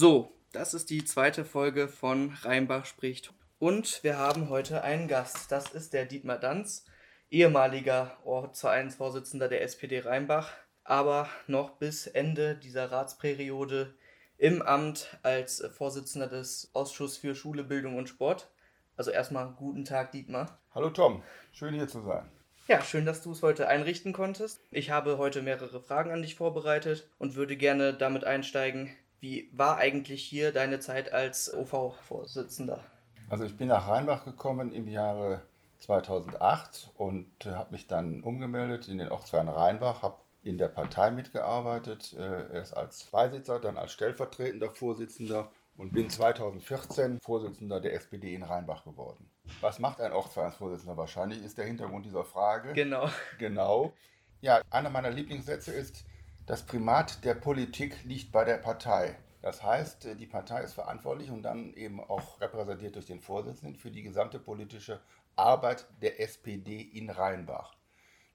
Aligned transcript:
So, 0.00 0.32
das 0.52 0.72
ist 0.72 0.88
die 0.88 1.04
zweite 1.04 1.44
Folge 1.44 1.86
von 1.86 2.30
Rheinbach 2.40 2.86
spricht. 2.86 3.34
Und 3.58 4.02
wir 4.02 4.16
haben 4.16 4.48
heute 4.48 4.82
einen 4.82 5.08
Gast. 5.08 5.52
Das 5.52 5.72
ist 5.72 5.92
der 5.92 6.06
Dietmar 6.06 6.38
Danz, 6.38 6.86
ehemaliger 7.30 8.16
Ortsvereinsvorsitzender 8.24 9.48
der 9.48 9.60
SPD 9.60 9.98
Rheinbach, 9.98 10.52
aber 10.84 11.28
noch 11.48 11.72
bis 11.72 12.06
Ende 12.06 12.54
dieser 12.54 12.90
Ratsperiode 12.90 13.92
im 14.38 14.62
Amt 14.62 15.18
als 15.22 15.62
Vorsitzender 15.76 16.28
des 16.28 16.70
Ausschusses 16.72 17.18
für 17.18 17.34
Schule, 17.34 17.62
Bildung 17.62 17.98
und 17.98 18.08
Sport. 18.08 18.50
Also 18.96 19.10
erstmal 19.10 19.52
guten 19.52 19.84
Tag, 19.84 20.12
Dietmar. 20.12 20.62
Hallo 20.74 20.88
Tom, 20.88 21.22
schön 21.52 21.74
hier 21.74 21.88
zu 21.88 22.00
sein. 22.00 22.26
Ja, 22.68 22.80
schön, 22.82 23.04
dass 23.04 23.20
du 23.20 23.32
es 23.32 23.42
heute 23.42 23.68
einrichten 23.68 24.14
konntest. 24.14 24.62
Ich 24.70 24.90
habe 24.90 25.18
heute 25.18 25.42
mehrere 25.42 25.80
Fragen 25.80 26.10
an 26.10 26.22
dich 26.22 26.36
vorbereitet 26.36 27.10
und 27.18 27.34
würde 27.34 27.58
gerne 27.58 27.92
damit 27.92 28.24
einsteigen, 28.24 28.96
wie 29.20 29.50
war 29.52 29.76
eigentlich 29.76 30.24
hier 30.24 30.52
deine 30.52 30.80
Zeit 30.80 31.12
als 31.12 31.52
OV-Vorsitzender? 31.52 32.82
Also 33.28 33.44
ich 33.44 33.56
bin 33.56 33.68
nach 33.68 33.88
Rheinbach 33.88 34.24
gekommen 34.24 34.72
im 34.72 34.88
Jahre 34.88 35.42
2008 35.80 36.90
und 36.96 37.46
äh, 37.46 37.50
habe 37.50 37.72
mich 37.72 37.86
dann 37.86 38.22
umgemeldet 38.22 38.88
in 38.88 38.98
den 38.98 39.08
Ortsverein 39.08 39.48
Rheinbach, 39.48 40.02
habe 40.02 40.16
in 40.42 40.58
der 40.58 40.68
Partei 40.68 41.10
mitgearbeitet, 41.10 42.14
äh, 42.18 42.54
erst 42.54 42.76
als 42.76 43.04
Beisitzer, 43.04 43.60
dann 43.60 43.76
als 43.76 43.92
stellvertretender 43.92 44.70
Vorsitzender 44.70 45.50
und 45.76 45.92
bin 45.92 46.10
2014 46.10 47.20
Vorsitzender 47.20 47.80
der 47.80 47.94
SPD 47.94 48.34
in 48.34 48.42
Rheinbach 48.42 48.84
geworden. 48.84 49.30
Was 49.60 49.78
macht 49.78 50.00
ein 50.00 50.12
Ortsvereinsvorsitzender 50.12 50.96
wahrscheinlich, 50.96 51.42
ist 51.42 51.58
der 51.58 51.66
Hintergrund 51.66 52.06
dieser 52.06 52.24
Frage. 52.24 52.72
Genau. 52.72 53.08
Genau. 53.38 53.92
Ja, 54.40 54.60
einer 54.70 54.90
meiner 54.90 55.10
Lieblingssätze 55.10 55.72
ist, 55.72 56.04
das 56.50 56.64
Primat 56.64 57.24
der 57.24 57.34
Politik 57.34 58.02
liegt 58.02 58.32
bei 58.32 58.42
der 58.42 58.56
Partei. 58.56 59.16
Das 59.40 59.62
heißt, 59.62 60.18
die 60.18 60.26
Partei 60.26 60.64
ist 60.64 60.72
verantwortlich 60.72 61.30
und 61.30 61.44
dann 61.44 61.72
eben 61.74 62.00
auch 62.00 62.40
repräsentiert 62.40 62.96
durch 62.96 63.06
den 63.06 63.20
Vorsitzenden 63.20 63.76
für 63.76 63.92
die 63.92 64.02
gesamte 64.02 64.40
politische 64.40 65.00
Arbeit 65.36 65.86
der 66.02 66.20
SPD 66.20 66.80
in 66.80 67.08
Rheinbach. 67.08 67.76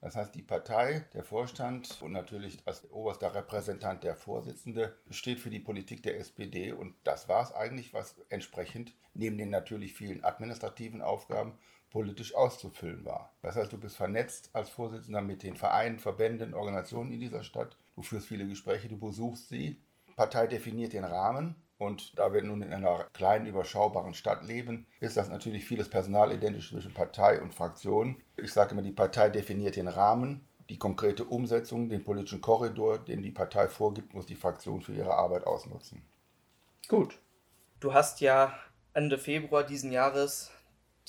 Das 0.01 0.15
heißt, 0.15 0.35
die 0.35 0.43
Partei, 0.43 1.05
der 1.13 1.23
Vorstand 1.23 2.01
und 2.01 2.11
natürlich 2.11 2.59
als 2.65 2.89
oberster 2.91 3.33
Repräsentant 3.33 4.03
der 4.03 4.15
Vorsitzende 4.15 4.95
steht 5.09 5.39
für 5.39 5.49
die 5.49 5.59
Politik 5.59 6.03
der 6.03 6.19
SPD 6.19 6.73
und 6.73 6.95
das 7.03 7.27
war 7.27 7.43
es 7.43 7.51
eigentlich, 7.53 7.93
was 7.93 8.15
entsprechend 8.29 8.93
neben 9.13 9.37
den 9.37 9.49
natürlich 9.49 9.93
vielen 9.93 10.23
administrativen 10.23 11.01
Aufgaben 11.01 11.57
politisch 11.89 12.35
auszufüllen 12.35 13.05
war. 13.05 13.33
Das 13.41 13.55
heißt, 13.55 13.71
du 13.71 13.77
bist 13.77 13.95
vernetzt 13.95 14.49
als 14.53 14.69
Vorsitzender 14.69 15.21
mit 15.21 15.43
den 15.43 15.55
Vereinen, 15.55 15.97
Verbänden, 15.97 16.53
Organisationen 16.53 17.13
in 17.13 17.21
dieser 17.21 17.43
Stadt. 17.43 17.77
Du 17.95 18.01
führst 18.01 18.27
viele 18.27 18.47
Gespräche, 18.47 18.89
du 18.89 18.97
besuchst 18.97 19.47
sie. 19.47 19.81
Die 20.07 20.13
Partei 20.13 20.47
definiert 20.47 20.93
den 20.93 21.05
Rahmen. 21.05 21.55
Und 21.77 22.17
da 22.17 22.33
wir 22.33 22.41
nun 22.41 22.61
in 22.61 22.71
einer 22.71 23.05
kleinen, 23.13 23.47
überschaubaren 23.47 24.13
Stadt 24.13 24.45
leben, 24.45 24.87
ist 25.01 25.17
das 25.17 25.29
natürlich 25.29 25.65
vieles 25.65 25.89
Personal 25.89 26.31
identisch 26.31 26.69
zwischen 26.69 26.93
Partei 26.93 27.41
und 27.41 27.53
Fraktion. 27.53 28.21
Ich 28.37 28.53
sage 28.53 28.71
immer, 28.71 28.81
die 28.81 28.91
Partei 28.91 29.29
definiert 29.29 29.75
den 29.75 29.89
Rahmen. 29.89 30.47
Die 30.69 30.79
konkrete 30.79 31.25
Umsetzung, 31.25 31.89
den 31.89 32.03
politischen 32.03 32.41
Korridor, 32.41 32.97
den 32.97 33.21
die 33.21 33.31
Partei 33.31 33.67
vorgibt, 33.67 34.13
muss 34.13 34.25
die 34.25 34.35
Fraktion 34.35 34.81
für 34.81 34.93
ihre 34.93 35.13
Arbeit 35.13 35.45
ausnutzen. 35.45 36.01
Gut. 36.87 37.19
Du 37.79 37.93
hast 37.93 38.21
ja 38.21 38.57
Ende 38.93 39.17
Februar 39.17 39.63
diesen 39.63 39.91
Jahres 39.91 40.51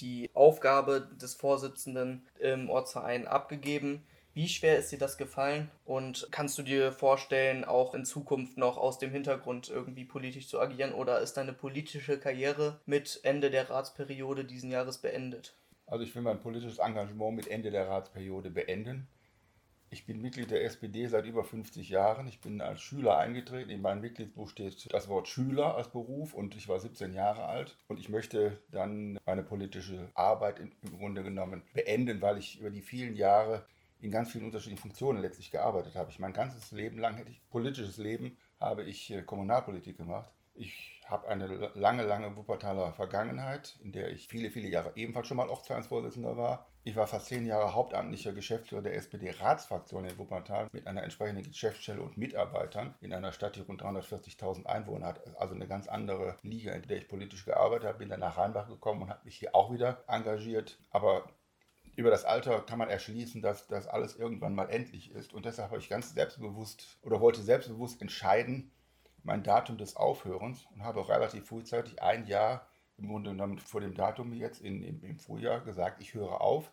die 0.00 0.30
Aufgabe 0.34 1.08
des 1.20 1.34
Vorsitzenden 1.34 2.26
im 2.38 2.68
Ortsverein 2.68 3.26
abgegeben. 3.26 4.04
Wie 4.36 4.48
schwer 4.48 4.76
ist 4.76 4.92
dir 4.92 4.98
das 4.98 5.16
gefallen 5.16 5.70
und 5.86 6.28
kannst 6.30 6.58
du 6.58 6.62
dir 6.62 6.92
vorstellen, 6.92 7.64
auch 7.64 7.94
in 7.94 8.04
Zukunft 8.04 8.58
noch 8.58 8.76
aus 8.76 8.98
dem 8.98 9.10
Hintergrund 9.10 9.70
irgendwie 9.70 10.04
politisch 10.04 10.46
zu 10.46 10.60
agieren 10.60 10.92
oder 10.92 11.20
ist 11.20 11.38
deine 11.38 11.54
politische 11.54 12.20
Karriere 12.20 12.78
mit 12.84 13.18
Ende 13.22 13.50
der 13.50 13.70
Ratsperiode 13.70 14.44
diesen 14.44 14.70
Jahres 14.70 14.98
beendet? 14.98 15.54
Also 15.86 16.04
ich 16.04 16.14
will 16.14 16.20
mein 16.20 16.38
politisches 16.38 16.80
Engagement 16.80 17.34
mit 17.34 17.48
Ende 17.48 17.70
der 17.70 17.88
Ratsperiode 17.88 18.50
beenden. 18.50 19.08
Ich 19.88 20.04
bin 20.04 20.20
Mitglied 20.20 20.50
der 20.50 20.64
SPD 20.64 21.06
seit 21.06 21.24
über 21.24 21.42
50 21.42 21.88
Jahren. 21.88 22.28
Ich 22.28 22.42
bin 22.42 22.60
als 22.60 22.82
Schüler 22.82 23.16
eingetreten. 23.16 23.70
In 23.70 23.80
meinem 23.80 24.02
Mitgliedsbuch 24.02 24.50
steht 24.50 24.92
das 24.92 25.08
Wort 25.08 25.28
Schüler 25.28 25.76
als 25.76 25.88
Beruf 25.88 26.34
und 26.34 26.54
ich 26.56 26.68
war 26.68 26.78
17 26.78 27.14
Jahre 27.14 27.46
alt. 27.46 27.78
Und 27.88 27.98
ich 27.98 28.10
möchte 28.10 28.58
dann 28.70 29.18
meine 29.24 29.42
politische 29.42 30.10
Arbeit 30.12 30.60
im 30.60 30.98
Grunde 30.98 31.22
genommen 31.22 31.62
beenden, 31.72 32.20
weil 32.20 32.36
ich 32.36 32.60
über 32.60 32.68
die 32.68 32.82
vielen 32.82 33.16
Jahre 33.16 33.64
in 34.00 34.10
ganz 34.10 34.30
vielen 34.30 34.44
unterschiedlichen 34.44 34.82
Funktionen 34.82 35.20
letztlich 35.20 35.50
gearbeitet 35.50 35.94
habe. 35.94 36.10
Ich 36.10 36.18
mein 36.18 36.32
ganzes 36.32 36.70
Leben 36.72 36.98
lang 36.98 37.16
hätte 37.16 37.30
ich 37.30 37.40
politisches 37.50 37.96
Leben 37.96 38.36
habe 38.60 38.84
ich 38.84 39.10
äh, 39.10 39.22
Kommunalpolitik 39.22 39.96
gemacht. 39.96 40.30
Ich 40.54 41.02
habe 41.06 41.28
eine 41.28 41.70
lange, 41.74 42.02
lange 42.02 42.34
Wuppertaler 42.34 42.92
Vergangenheit, 42.92 43.78
in 43.82 43.92
der 43.92 44.10
ich 44.10 44.26
viele, 44.26 44.50
viele 44.50 44.68
Jahre 44.68 44.92
ebenfalls 44.96 45.28
schon 45.28 45.36
mal 45.36 45.48
Ortsvereinsvorsitzender 45.48 46.36
war. 46.36 46.66
Ich 46.82 46.96
war 46.96 47.06
fast 47.06 47.26
zehn 47.26 47.46
Jahre 47.46 47.74
hauptamtlicher 47.74 48.32
Geschäftsführer 48.32 48.82
der 48.82 48.94
SPD-Ratsfraktion 48.94 50.06
in 50.06 50.18
Wuppertal 50.18 50.68
mit 50.72 50.86
einer 50.86 51.02
entsprechenden 51.02 51.44
Geschäftsstelle 51.44 52.00
und 52.00 52.16
Mitarbeitern 52.16 52.94
in 53.00 53.12
einer 53.12 53.32
Stadt, 53.32 53.56
die 53.56 53.60
rund 53.60 53.82
340.000 53.82 54.66
Einwohner 54.66 55.06
hat. 55.06 55.36
Also 55.36 55.54
eine 55.54 55.66
ganz 55.66 55.88
andere 55.88 56.36
Liga, 56.42 56.72
in 56.72 56.82
der 56.82 56.98
ich 56.98 57.08
politisch 57.08 57.44
gearbeitet 57.44 57.88
habe. 57.88 57.98
Bin 57.98 58.08
dann 58.08 58.20
nach 58.20 58.38
Rheinbach 58.38 58.68
gekommen 58.68 59.02
und 59.02 59.10
habe 59.10 59.24
mich 59.24 59.36
hier 59.36 59.54
auch 59.54 59.72
wieder 59.72 60.04
engagiert. 60.08 60.78
Aber 60.90 61.28
über 61.96 62.10
das 62.10 62.24
Alter 62.24 62.60
kann 62.60 62.78
man 62.78 62.90
erschließen, 62.90 63.40
dass 63.40 63.66
das 63.68 63.88
alles 63.88 64.16
irgendwann 64.16 64.54
mal 64.54 64.68
endlich 64.68 65.10
ist. 65.10 65.32
Und 65.32 65.46
deshalb 65.46 65.70
habe 65.70 65.80
ich 65.80 65.88
ganz 65.88 66.12
selbstbewusst 66.12 66.98
oder 67.02 67.20
wollte 67.20 67.42
selbstbewusst 67.42 68.02
entscheiden, 68.02 68.70
mein 69.22 69.42
Datum 69.42 69.78
des 69.78 69.96
Aufhörens 69.96 70.66
und 70.72 70.84
habe 70.84 71.08
relativ 71.08 71.46
frühzeitig 71.46 72.02
ein 72.02 72.26
Jahr 72.26 72.68
im 72.98 73.08
Grunde 73.08 73.30
genommen 73.30 73.58
vor 73.58 73.80
dem 73.80 73.94
Datum 73.94 74.32
jetzt 74.32 74.60
in, 74.60 74.82
im, 74.82 75.02
im 75.02 75.18
Frühjahr 75.18 75.60
gesagt, 75.60 76.00
ich 76.00 76.14
höre 76.14 76.40
auf. 76.40 76.70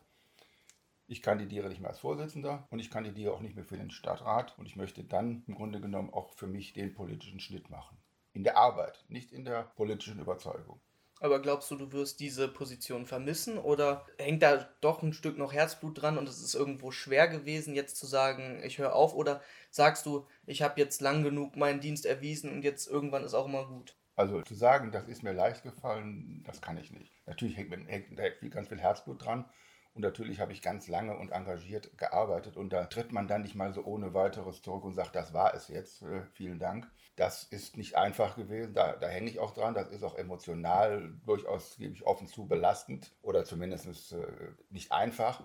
Ich 1.07 1.21
kandidiere 1.21 1.69
nicht 1.69 1.81
mehr 1.81 1.89
als 1.89 1.99
Vorsitzender 1.99 2.67
und 2.69 2.79
ich 2.79 2.91
kandidiere 2.91 3.33
auch 3.33 3.41
nicht 3.41 3.55
mehr 3.55 3.65
für 3.65 3.77
den 3.77 3.91
Stadtrat 3.91 4.57
und 4.57 4.65
ich 4.65 4.75
möchte 4.75 5.03
dann 5.03 5.43
im 5.47 5.55
Grunde 5.55 5.81
genommen 5.81 6.13
auch 6.13 6.33
für 6.33 6.47
mich 6.47 6.73
den 6.73 6.93
politischen 6.93 7.39
Schnitt 7.39 7.69
machen. 7.69 7.97
In 8.33 8.43
der 8.43 8.57
Arbeit, 8.57 9.03
nicht 9.09 9.31
in 9.31 9.45
der 9.45 9.63
politischen 9.75 10.19
Überzeugung. 10.19 10.79
Aber 11.23 11.41
glaubst 11.41 11.71
du, 11.71 11.77
du 11.77 11.93
wirst 11.93 12.19
diese 12.19 12.49
Position 12.49 13.05
vermissen 13.05 13.57
oder 13.57 14.05
hängt 14.19 14.43
da 14.43 14.67
doch 14.81 15.01
ein 15.01 15.13
Stück 15.13 15.37
noch 15.37 15.53
Herzblut 15.53 16.01
dran 16.01 16.17
und 16.17 16.27
es 16.27 16.41
ist 16.41 16.53
irgendwo 16.53 16.91
schwer 16.91 17.29
gewesen, 17.29 17.75
jetzt 17.75 17.95
zu 17.95 18.05
sagen, 18.05 18.61
ich 18.61 18.77
höre 18.77 18.93
auf? 18.93 19.15
Oder 19.15 19.39
sagst 19.71 20.05
du, 20.05 20.27
ich 20.45 20.61
habe 20.61 20.81
jetzt 20.81 20.99
lang 20.99 21.23
genug 21.23 21.55
meinen 21.55 21.79
Dienst 21.79 22.05
erwiesen 22.05 22.51
und 22.51 22.61
jetzt 22.61 22.89
irgendwann 22.89 23.23
ist 23.23 23.35
auch 23.35 23.45
immer 23.45 23.65
gut? 23.65 23.95
Also 24.17 24.41
zu 24.41 24.53
sagen, 24.53 24.91
das 24.91 25.07
ist 25.07 25.23
mir 25.23 25.31
leicht 25.31 25.63
gefallen, 25.63 26.43
das 26.45 26.59
kann 26.59 26.75
ich 26.75 26.91
nicht. 26.91 27.13
Natürlich 27.25 27.55
hängt, 27.55 27.71
hängt, 27.71 28.19
hängt 28.19 28.51
ganz 28.51 28.67
viel 28.67 28.81
Herzblut 28.81 29.23
dran 29.23 29.45
und 29.93 30.01
natürlich 30.01 30.41
habe 30.41 30.51
ich 30.51 30.61
ganz 30.61 30.89
lange 30.89 31.15
und 31.15 31.31
engagiert 31.31 31.97
gearbeitet 31.97 32.57
und 32.57 32.73
da 32.73 32.87
tritt 32.87 33.13
man 33.13 33.29
dann 33.29 33.43
nicht 33.43 33.55
mal 33.55 33.73
so 33.73 33.85
ohne 33.85 34.13
weiteres 34.13 34.61
zurück 34.61 34.83
und 34.83 34.93
sagt, 34.93 35.15
das 35.15 35.33
war 35.33 35.53
es 35.53 35.69
jetzt, 35.69 36.01
äh, 36.01 36.23
vielen 36.33 36.59
Dank. 36.59 36.91
Das 37.15 37.43
ist 37.43 37.77
nicht 37.77 37.95
einfach 37.95 38.35
gewesen, 38.35 38.73
da, 38.73 38.93
da 38.93 39.07
hänge 39.07 39.29
ich 39.29 39.39
auch 39.39 39.51
dran. 39.51 39.75
Das 39.75 39.89
ist 39.89 40.03
auch 40.03 40.15
emotional 40.15 41.13
durchaus, 41.25 41.77
gebe 41.77 41.93
ich 41.93 42.05
offen 42.05 42.27
zu, 42.27 42.47
belastend 42.47 43.15
oder 43.21 43.45
zumindest 43.45 44.13
äh, 44.13 44.25
nicht 44.69 44.91
einfach. 44.91 45.43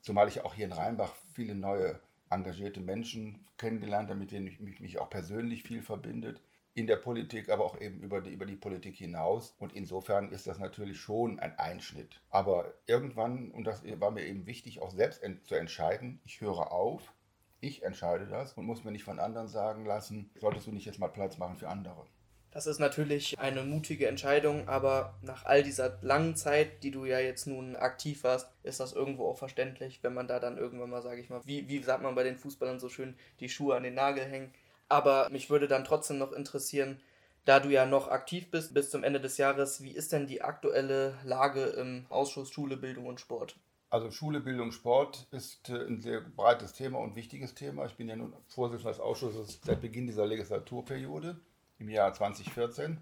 Zumal 0.00 0.28
ich 0.28 0.42
auch 0.42 0.54
hier 0.54 0.66
in 0.66 0.72
Rheinbach 0.72 1.14
viele 1.34 1.54
neue 1.54 2.00
engagierte 2.30 2.80
Menschen 2.80 3.44
kennengelernt 3.58 4.08
habe, 4.08 4.20
mit 4.20 4.30
denen 4.30 4.46
ich 4.46 4.60
mich, 4.60 4.80
mich 4.80 4.98
auch 4.98 5.10
persönlich 5.10 5.64
viel 5.64 5.82
verbindet 5.82 6.40
in 6.74 6.86
der 6.86 6.96
Politik, 6.96 7.50
aber 7.50 7.64
auch 7.64 7.80
eben 7.80 8.00
über 8.00 8.20
die, 8.20 8.30
über 8.30 8.46
die 8.46 8.56
Politik 8.56 8.96
hinaus. 8.96 9.54
Und 9.58 9.74
insofern 9.74 10.30
ist 10.30 10.46
das 10.46 10.58
natürlich 10.58 11.00
schon 11.00 11.40
ein 11.40 11.58
Einschnitt. 11.58 12.22
Aber 12.30 12.72
irgendwann, 12.86 13.50
und 13.50 13.64
das 13.64 13.82
war 13.98 14.12
mir 14.12 14.24
eben 14.24 14.46
wichtig, 14.46 14.80
auch 14.80 14.90
selbst 14.90 15.22
zu 15.44 15.54
entscheiden, 15.56 16.20
ich 16.24 16.40
höre 16.40 16.70
auf, 16.72 17.12
ich 17.60 17.82
entscheide 17.82 18.26
das 18.26 18.54
und 18.54 18.64
muss 18.64 18.84
mir 18.84 18.92
nicht 18.92 19.04
von 19.04 19.18
anderen 19.18 19.48
sagen 19.48 19.84
lassen, 19.84 20.30
solltest 20.40 20.66
du 20.66 20.72
nicht 20.72 20.86
jetzt 20.86 20.98
mal 20.98 21.08
Platz 21.08 21.38
machen 21.38 21.56
für 21.56 21.68
andere. 21.68 22.06
Das 22.52 22.66
ist 22.66 22.80
natürlich 22.80 23.38
eine 23.38 23.62
mutige 23.62 24.08
Entscheidung, 24.08 24.68
aber 24.68 25.14
nach 25.22 25.44
all 25.44 25.62
dieser 25.62 25.98
langen 26.02 26.34
Zeit, 26.34 26.82
die 26.82 26.90
du 26.90 27.04
ja 27.04 27.20
jetzt 27.20 27.46
nun 27.46 27.76
aktiv 27.76 28.24
warst, 28.24 28.48
ist 28.64 28.80
das 28.80 28.92
irgendwo 28.92 29.28
auch 29.28 29.38
verständlich, 29.38 30.00
wenn 30.02 30.14
man 30.14 30.26
da 30.26 30.40
dann 30.40 30.58
irgendwann 30.58 30.90
mal, 30.90 31.02
sage 31.02 31.20
ich 31.20 31.30
mal, 31.30 31.40
wie, 31.44 31.68
wie 31.68 31.80
sagt 31.80 32.02
man 32.02 32.16
bei 32.16 32.24
den 32.24 32.36
Fußballern 32.36 32.80
so 32.80 32.88
schön, 32.88 33.14
die 33.38 33.48
Schuhe 33.48 33.76
an 33.76 33.84
den 33.84 33.94
Nagel 33.94 34.24
hängen. 34.24 34.52
Aber 34.88 35.28
mich 35.30 35.48
würde 35.48 35.68
dann 35.68 35.84
trotzdem 35.84 36.18
noch 36.18 36.32
interessieren, 36.32 37.00
da 37.44 37.60
du 37.60 37.68
ja 37.68 37.86
noch 37.86 38.08
aktiv 38.08 38.50
bist 38.50 38.74
bis 38.74 38.90
zum 38.90 39.04
Ende 39.04 39.20
des 39.20 39.38
Jahres, 39.38 39.82
wie 39.84 39.92
ist 39.92 40.10
denn 40.10 40.26
die 40.26 40.42
aktuelle 40.42 41.14
Lage 41.22 41.62
im 41.66 42.06
Ausschuss 42.08 42.50
Schule, 42.50 42.76
Bildung 42.76 43.06
und 43.06 43.20
Sport? 43.20 43.56
Also 43.92 44.12
Schule, 44.12 44.38
Bildung, 44.38 44.70
Sport 44.70 45.26
ist 45.32 45.68
äh, 45.68 45.84
ein 45.84 46.00
sehr 46.00 46.20
breites 46.20 46.74
Thema 46.74 47.00
und 47.00 47.16
wichtiges 47.16 47.56
Thema. 47.56 47.86
Ich 47.86 47.96
bin 47.96 48.08
ja 48.08 48.14
nun 48.14 48.32
Vorsitzender 48.46 48.92
des 48.92 49.00
Ausschusses 49.00 49.60
seit 49.64 49.80
Beginn 49.80 50.06
dieser 50.06 50.28
Legislaturperiode 50.28 51.40
im 51.80 51.88
Jahr 51.88 52.14
2014. 52.14 52.98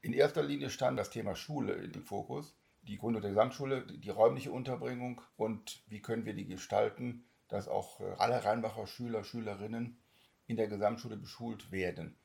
In 0.00 0.12
erster 0.12 0.42
Linie 0.42 0.68
stand 0.70 0.98
das 0.98 1.10
Thema 1.10 1.36
Schule 1.36 1.74
im 1.74 2.02
Fokus, 2.02 2.56
die 2.82 2.98
Gründung 2.98 3.22
der 3.22 3.30
Gesamtschule, 3.30 3.86
die 3.86 4.10
räumliche 4.10 4.50
Unterbringung 4.50 5.20
und 5.36 5.84
wie 5.86 6.02
können 6.02 6.24
wir 6.24 6.34
die 6.34 6.46
gestalten, 6.46 7.24
dass 7.46 7.68
auch 7.68 8.00
äh, 8.00 8.14
alle 8.18 8.44
Rheinbacher 8.44 8.88
Schüler, 8.88 9.22
Schülerinnen 9.22 9.96
in 10.48 10.56
der 10.56 10.66
Gesamtschule 10.66 11.16
beschult 11.16 11.70
werden. 11.70 12.16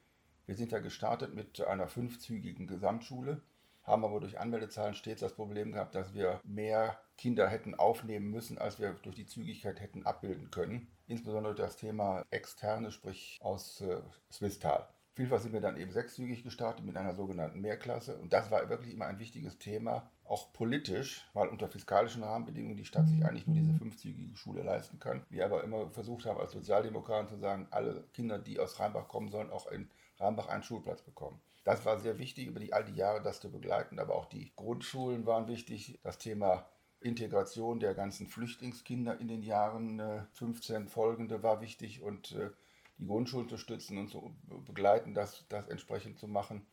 Wir 0.47 0.55
sind 0.55 0.71
ja 0.71 0.79
gestartet 0.79 1.35
mit 1.35 1.61
einer 1.61 1.87
fünfzügigen 1.87 2.65
Gesamtschule, 2.65 3.43
haben 3.83 4.03
aber 4.03 4.19
durch 4.19 4.39
Anmeldezahlen 4.39 4.95
stets 4.95 5.21
das 5.21 5.35
Problem 5.35 5.71
gehabt, 5.71 5.93
dass 5.93 6.15
wir 6.15 6.41
mehr 6.43 6.97
Kinder 7.17 7.47
hätten 7.47 7.75
aufnehmen 7.75 8.29
müssen, 8.29 8.57
als 8.57 8.79
wir 8.79 8.93
durch 8.93 9.15
die 9.15 9.25
Zügigkeit 9.25 9.79
hätten 9.79 10.05
abbilden 10.05 10.51
können. 10.51 10.87
Insbesondere 11.07 11.55
das 11.55 11.75
Thema 11.75 12.23
externe, 12.29 12.91
sprich 12.91 13.37
aus 13.41 13.81
äh, 13.81 14.01
Swisttal. 14.31 14.87
Vielfach 15.13 15.39
sind 15.39 15.51
wir 15.51 15.61
dann 15.61 15.77
eben 15.77 15.91
sechszügig 15.91 16.43
gestartet 16.43 16.85
mit 16.85 16.95
einer 16.95 17.15
sogenannten 17.15 17.59
Mehrklasse. 17.59 18.17
Und 18.19 18.33
das 18.33 18.51
war 18.51 18.69
wirklich 18.69 18.93
immer 18.93 19.07
ein 19.07 19.17
wichtiges 19.17 19.57
Thema, 19.57 20.11
auch 20.25 20.53
politisch, 20.53 21.27
weil 21.33 21.47
unter 21.47 21.67
fiskalischen 21.67 22.21
Rahmenbedingungen 22.21 22.77
die 22.77 22.85
Stadt 22.85 23.07
sich 23.07 23.25
eigentlich 23.25 23.47
nur 23.47 23.55
diese 23.55 23.73
fünfzügige 23.73 24.35
Schule 24.37 24.61
leisten 24.61 24.99
kann. 24.99 25.25
Wir 25.29 25.45
aber 25.45 25.63
immer 25.63 25.89
versucht 25.89 26.27
haben, 26.27 26.39
als 26.39 26.51
Sozialdemokraten 26.51 27.29
zu 27.29 27.37
sagen, 27.37 27.65
alle 27.71 28.03
Kinder, 28.13 28.37
die 28.37 28.59
aus 28.59 28.79
Rheinbach 28.79 29.07
kommen, 29.07 29.29
sollen 29.29 29.49
auch 29.49 29.65
in 29.71 29.89
Rheinbach 30.19 30.49
einen 30.49 30.61
Schulplatz 30.61 31.01
bekommen. 31.01 31.41
Das 31.63 31.83
war 31.83 31.97
sehr 31.97 32.19
wichtig, 32.19 32.45
über 32.45 32.59
die 32.59 32.73
all 32.73 32.85
die 32.85 32.95
Jahre 32.95 33.23
das 33.23 33.39
zu 33.39 33.51
begleiten. 33.51 33.97
Aber 33.97 34.13
auch 34.13 34.25
die 34.25 34.51
Grundschulen 34.55 35.25
waren 35.25 35.47
wichtig. 35.47 35.99
Das 36.03 36.19
Thema 36.19 36.69
Integration 37.01 37.79
der 37.79 37.93
ganzen 37.93 38.27
Flüchtlingskinder 38.27 39.19
in 39.19 39.27
den 39.27 39.43
Jahren 39.43 40.01
15 40.33 40.85
äh, 40.85 40.89
folgende 40.89 41.43
war 41.43 41.61
wichtig 41.61 42.01
und 42.01 42.31
äh, 42.33 42.49
die 42.97 43.05
Grundschule 43.05 43.43
unterstützen 43.43 43.97
und 43.97 44.09
so 44.09 44.33
begleiten, 44.65 45.13
das, 45.13 45.45
das 45.49 45.67
entsprechend 45.67 46.17
zu 46.17 46.27
machen. 46.27 46.65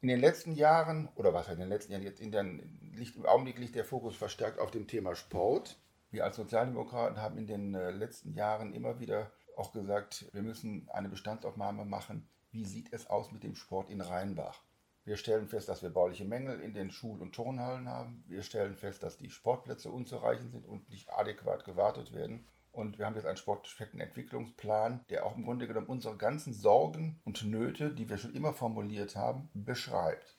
In 0.00 0.08
den 0.08 0.20
letzten 0.20 0.52
Jahren, 0.52 1.08
oder 1.14 1.32
was 1.32 1.48
in 1.48 1.58
den 1.58 1.68
letzten 1.68 1.92
Jahren, 1.92 2.02
jetzt 2.02 2.20
in 2.20 2.32
den, 2.32 2.92
liegt, 2.94 3.16
im 3.16 3.26
Augenblick 3.26 3.58
liegt 3.58 3.74
der 3.74 3.84
Fokus 3.84 4.16
verstärkt 4.16 4.58
auf 4.58 4.70
dem 4.70 4.88
Thema 4.88 5.14
Sport. 5.14 5.78
Wir 6.10 6.24
als 6.24 6.36
Sozialdemokraten 6.36 7.20
haben 7.20 7.38
in 7.38 7.46
den 7.46 7.74
äh, 7.74 7.90
letzten 7.90 8.34
Jahren 8.34 8.72
immer 8.72 8.98
wieder 8.98 9.30
auch 9.56 9.72
gesagt, 9.72 10.26
wir 10.32 10.42
müssen 10.42 10.88
eine 10.90 11.08
Bestandsaufnahme 11.08 11.84
machen. 11.84 12.26
Wie 12.50 12.64
sieht 12.64 12.92
es 12.92 13.08
aus 13.08 13.30
mit 13.30 13.44
dem 13.44 13.54
Sport 13.54 13.90
in 13.90 14.00
Rheinbach? 14.00 14.62
Wir 15.04 15.16
stellen 15.16 15.48
fest, 15.48 15.68
dass 15.68 15.82
wir 15.82 15.90
bauliche 15.90 16.24
Mängel 16.24 16.60
in 16.60 16.74
den 16.74 16.90
Schul- 16.92 17.20
und 17.20 17.34
Turnhallen 17.34 17.88
haben. 17.88 18.24
Wir 18.28 18.42
stellen 18.42 18.76
fest, 18.76 19.02
dass 19.02 19.16
die 19.16 19.30
Sportplätze 19.30 19.90
unzureichend 19.90 20.52
sind 20.52 20.64
und 20.64 20.88
nicht 20.90 21.12
adäquat 21.12 21.64
gewartet 21.64 22.12
werden. 22.14 22.46
Und 22.70 22.98
wir 22.98 23.06
haben 23.06 23.16
jetzt 23.16 23.26
einen 23.26 23.36
Sportstättenentwicklungsplan, 23.36 25.04
der 25.10 25.26
auch 25.26 25.36
im 25.36 25.44
Grunde 25.44 25.66
genommen 25.66 25.88
unsere 25.88 26.16
ganzen 26.16 26.54
Sorgen 26.54 27.20
und 27.24 27.44
Nöte, 27.44 27.92
die 27.94 28.08
wir 28.08 28.16
schon 28.16 28.34
immer 28.34 28.54
formuliert 28.54 29.16
haben, 29.16 29.50
beschreibt. 29.52 30.38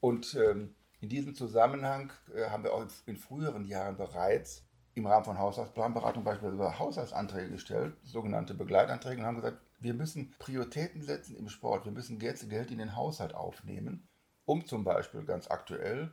Und 0.00 0.34
ähm, 0.34 0.76
in 1.00 1.08
diesem 1.08 1.34
Zusammenhang 1.34 2.12
äh, 2.34 2.50
haben 2.50 2.62
wir 2.62 2.74
auch 2.74 2.86
in 3.06 3.16
früheren 3.16 3.64
Jahren 3.64 3.96
bereits 3.96 4.66
im 4.94 5.06
Rahmen 5.06 5.24
von 5.24 5.38
Haushaltsplanberatung 5.38 6.24
beispielsweise 6.24 6.78
Haushaltsanträge 6.78 7.50
gestellt, 7.50 7.96
sogenannte 8.02 8.54
Begleitanträge, 8.54 9.20
und 9.20 9.26
haben 9.26 9.36
gesagt, 9.36 9.58
wir 9.80 9.94
müssen 9.94 10.34
Prioritäten 10.38 11.02
setzen 11.02 11.36
im 11.36 11.48
Sport, 11.48 11.84
wir 11.84 11.92
müssen 11.92 12.18
Geld, 12.18 12.48
Geld 12.48 12.70
in 12.70 12.78
den 12.78 12.96
Haushalt 12.96 13.34
aufnehmen, 13.34 14.08
um 14.44 14.64
zum 14.66 14.84
Beispiel 14.84 15.24
ganz 15.24 15.50
aktuell 15.50 16.10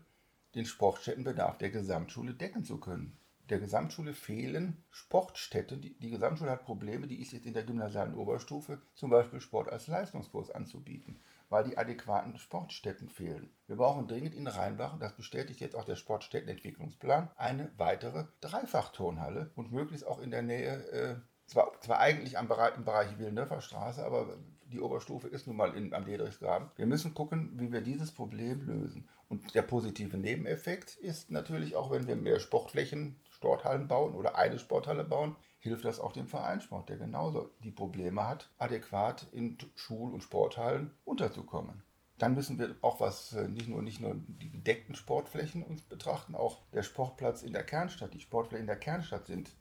den 0.55 0.65
Sportstättenbedarf 0.65 1.57
der 1.57 1.69
Gesamtschule 1.69 2.33
decken 2.33 2.65
zu 2.65 2.79
können. 2.79 3.17
Der 3.49 3.59
Gesamtschule 3.59 4.13
fehlen 4.13 4.83
Sportstätten. 4.89 5.81
Die, 5.81 5.97
die, 5.99 6.09
Gesamtschule 6.09 6.51
hat 6.51 6.63
Probleme, 6.63 7.07
die 7.07 7.21
ist 7.21 7.33
jetzt 7.33 7.45
in 7.45 7.53
der 7.53 7.63
gymnasialen 7.63 8.15
Oberstufe, 8.15 8.81
zum 8.93 9.09
Beispiel 9.09 9.41
Sport 9.41 9.69
als 9.69 9.87
Leistungskurs 9.87 10.51
anzubieten, 10.51 11.19
weil 11.51 11.65
die 11.65 11.77
adäquaten 11.77 12.37
Sportstätten 12.37 13.09
fehlen. 13.09 13.53
Wir 13.67 13.75
brauchen 13.75 14.07
dringend 14.07 14.33
in 14.33 14.47
Rheinbach, 14.47 14.97
das 14.97 15.15
bestätigt 15.15 15.59
jetzt 15.59 15.75
auch 15.75 15.83
der 15.83 15.97
Sportstättenentwicklungsplan, 15.97 17.29
eine 17.35 17.71
weitere 17.77 18.25
Dreifachturnhalle 18.39 19.51
und 19.55 19.71
möglichst 19.71 20.07
auch 20.07 20.19
in 20.19 20.31
der 20.31 20.43
Nähe, 20.43 20.87
äh, 20.91 21.15
zwar, 21.45 21.73
zwar 21.81 21.99
eigentlich 21.99 22.37
am 22.37 22.47
Bereich, 22.47 22.77
im 22.77 22.85
Bereich 22.85 23.19
Willenöfer 23.19 23.59
Straße, 23.59 24.03
aber 24.03 24.37
die 24.63 24.79
Oberstufe 24.79 25.27
ist 25.27 25.45
nun 25.45 25.57
mal 25.57 25.75
in, 25.75 25.93
am 25.93 26.05
Ledrichsgraben. 26.05 26.71
Wir 26.77 26.85
müssen 26.85 27.13
gucken, 27.13 27.51
wie 27.59 27.73
wir 27.73 27.81
dieses 27.81 28.13
Problem 28.13 28.61
lösen. 28.65 29.09
Und 29.27 29.53
der 29.53 29.61
positive 29.61 30.17
Nebeneffekt 30.17 30.95
ist 30.95 31.31
natürlich 31.31 31.75
auch, 31.75 31.91
wenn 31.91 32.07
wir 32.07 32.15
mehr 32.15 32.39
Sportflächen 32.39 33.19
Sporthallen 33.29 33.89
bauen 33.89 34.15
oder 34.15 34.37
eine 34.37 34.57
Sporthalle 34.57 35.03
bauen, 35.03 35.35
hilft 35.61 35.85
das 35.85 35.99
auch 35.99 36.11
dem 36.11 36.27
Vereinssport, 36.27 36.89
der 36.89 36.97
genauso 36.97 37.51
die 37.63 37.71
Probleme 37.71 38.27
hat, 38.27 38.49
adäquat 38.57 39.27
in 39.31 39.57
Schul- 39.75 40.13
und 40.13 40.23
Sporthallen 40.23 40.91
unterzukommen. 41.05 41.83
Dann 42.17 42.33
müssen 42.33 42.59
wir 42.59 42.75
auch 42.81 42.99
was, 42.99 43.33
äh, 43.33 43.47
nicht 43.47 43.67
nur, 43.67 43.81
nicht 43.81 44.01
nur 44.01 44.15
die 44.15 44.51
gedeckten 44.51 44.95
Sportflächen 44.95 45.63
uns 45.63 45.81
betrachten, 45.83 46.35
auch 46.35 46.61
der 46.73 46.83
Sportplatz 46.83 47.43
in 47.43 47.53
der 47.53 47.63
Kernstadt, 47.63 48.13
die 48.13 48.19
Sportflächen 48.19 48.63
in 48.63 48.67
der 48.67 48.75
Kernstadt 48.79 49.27
sind 49.27 49.51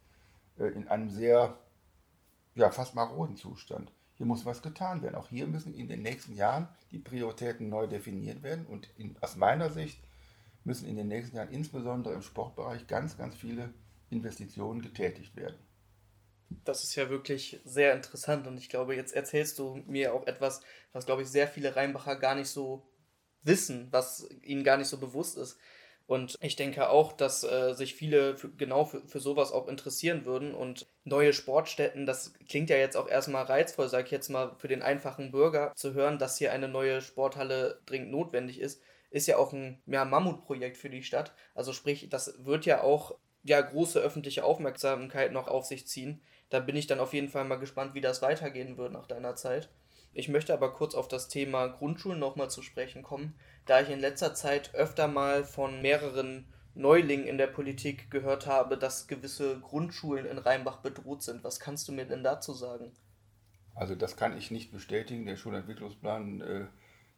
äh, 0.59 0.69
in 0.69 0.89
einem 0.89 1.11
sehr, 1.11 1.59
ja, 2.55 2.71
fast 2.71 2.95
maroden 2.95 3.37
Zustand. 3.37 3.93
Hier 4.15 4.27
muss 4.27 4.47
was 4.47 4.63
getan 4.63 5.03
werden. 5.03 5.15
Auch 5.15 5.29
hier 5.29 5.47
müssen 5.47 5.75
in 5.75 5.89
den 5.89 6.03
nächsten 6.03 6.35
Jahren 6.35 6.69
die 6.93 6.99
Prioritäten 6.99 7.69
neu 7.69 7.87
definiert 7.87 8.43
werden. 8.43 8.67
Und 8.67 8.89
in, 8.97 9.17
aus 9.21 9.37
meiner 9.37 9.71
Sicht 9.71 10.03
müssen 10.65 10.89
in 10.89 10.97
den 10.97 11.09
nächsten 11.09 11.37
Jahren 11.37 11.51
insbesondere 11.51 12.15
im 12.15 12.23
Sportbereich 12.23 12.87
ganz, 12.87 13.17
ganz 13.17 13.35
viele 13.35 13.73
Investitionen 14.11 14.83
getätigt 14.83 15.37
werden. 15.37 15.57
Das 16.65 16.85
ist 16.85 16.95
ja 16.95 17.09
wirklich 17.11 17.61
sehr 17.65 17.95
interessant 17.95 18.47
und 18.47 18.59
ich 18.59 18.69
glaube, 18.69 18.95
jetzt 18.95 19.15
erzählst 19.15 19.59
du 19.59 19.83
mir 19.87 20.15
auch 20.15 20.27
etwas, 20.27 20.61
was, 20.93 21.07
glaube 21.07 21.23
ich, 21.23 21.29
sehr 21.29 21.49
viele 21.49 21.77
Rheinbacher 21.77 22.17
gar 22.17 22.35
nicht 22.35 22.49
so 22.49 22.83
wissen, 23.43 23.89
was 23.91 24.29
ihnen 24.43 24.65
gar 24.65 24.77
nicht 24.77 24.89
so 24.89 24.99
bewusst 24.99 25.39
ist. 25.39 25.59
Und 26.07 26.37
ich 26.41 26.57
denke 26.57 26.91
auch, 26.91 27.13
dass 27.13 27.45
äh, 27.45 27.73
sich 27.73 27.95
viele 27.95 28.37
für, 28.37 28.51
genau 28.51 28.85
für, 28.85 29.07
für 29.07 29.21
sowas 29.21 29.53
auch 29.53 29.69
interessieren 29.69 30.25
würden. 30.25 30.55
Und 30.55 30.89
neue 31.05 31.33
Sportstätten, 31.33 32.05
das 32.05 32.35
klingt 32.49 32.69
ja 32.69 32.77
jetzt 32.77 32.97
auch 32.97 33.09
erstmal 33.09 33.45
reizvoll, 33.45 33.89
sag 33.89 34.07
ich 34.07 34.11
jetzt 34.11 34.29
mal, 34.29 34.57
für 34.59 34.67
den 34.67 34.83
einfachen 34.83 35.31
Bürger 35.31 35.73
zu 35.77 35.95
hören, 35.95 36.19
dass 36.19 36.37
hier 36.37 36.53
eine 36.53 36.67
neue 36.69 37.01
Sporthalle 37.01 37.81
dringend 37.87 38.11
notwendig 38.11 38.59
ist 38.59 38.83
ist 39.11 39.27
ja 39.27 39.37
auch 39.37 39.53
ein 39.53 39.83
ja, 39.87 40.05
Mammutprojekt 40.05 40.77
für 40.77 40.89
die 40.89 41.03
Stadt. 41.03 41.35
Also 41.55 41.73
sprich, 41.73 42.09
das 42.09 42.45
wird 42.45 42.65
ja 42.65 42.83
auch 42.83 43.17
ja, 43.43 43.61
große 43.61 43.99
öffentliche 43.99 44.45
Aufmerksamkeit 44.45 45.33
noch 45.33 45.49
auf 45.49 45.67
sich 45.67 45.87
ziehen. 45.87 46.23
Da 46.51 46.61
bin 46.61 46.77
ich 46.77 46.87
dann 46.87 47.01
auf 47.01 47.15
jeden 47.15 47.29
Fall 47.29 47.45
mal 47.45 47.59
gespannt, 47.59 47.95
wie 47.95 48.01
das 48.01 48.23
weitergehen 48.23 48.77
wird 48.77 48.93
nach 48.93 49.07
deiner 49.07 49.37
Zeit. 49.37 49.71
Ich 50.13 50.29
möchte 50.29 50.53
aber 50.53 50.75
kurz 50.75 50.95
auf 50.95 51.07
das 51.07 51.29
Thema 51.29 51.69
Grundschulen 51.69 52.19
nochmal 52.19 52.51
zu 52.51 52.63
sprechen 52.63 53.03
kommen, 53.03 53.35
da 53.67 53.81
ich 53.81 53.89
in 53.89 54.01
letzter 54.01 54.35
Zeit 54.35 54.75
öfter 54.75 55.07
mal 55.07 55.45
von 55.45 55.81
mehreren 55.81 56.47
Neulingen 56.75 57.27
in 57.27 57.39
der 57.39 57.47
Politik 57.47 58.11
gehört 58.11 58.47
habe, 58.47 58.77
dass 58.77 59.07
gewisse 59.07 59.61
Grundschulen 59.61 60.27
in 60.27 60.39
Rheinbach 60.39 60.79
bedroht 60.79 61.23
sind. 61.23 61.45
Was 61.45 61.61
kannst 61.61 61.87
du 61.89 61.93
mir 61.93 62.05
denn 62.05 62.25
dazu 62.25 62.53
sagen? 62.53 62.93
Also 63.75 63.95
das 63.95 64.17
kann 64.17 64.37
ich 64.37 64.51
nicht 64.51 64.73
bestätigen. 64.73 65.27
Der 65.27 65.37
Schulentwicklungsplan 65.37 66.41
äh, 66.41 66.67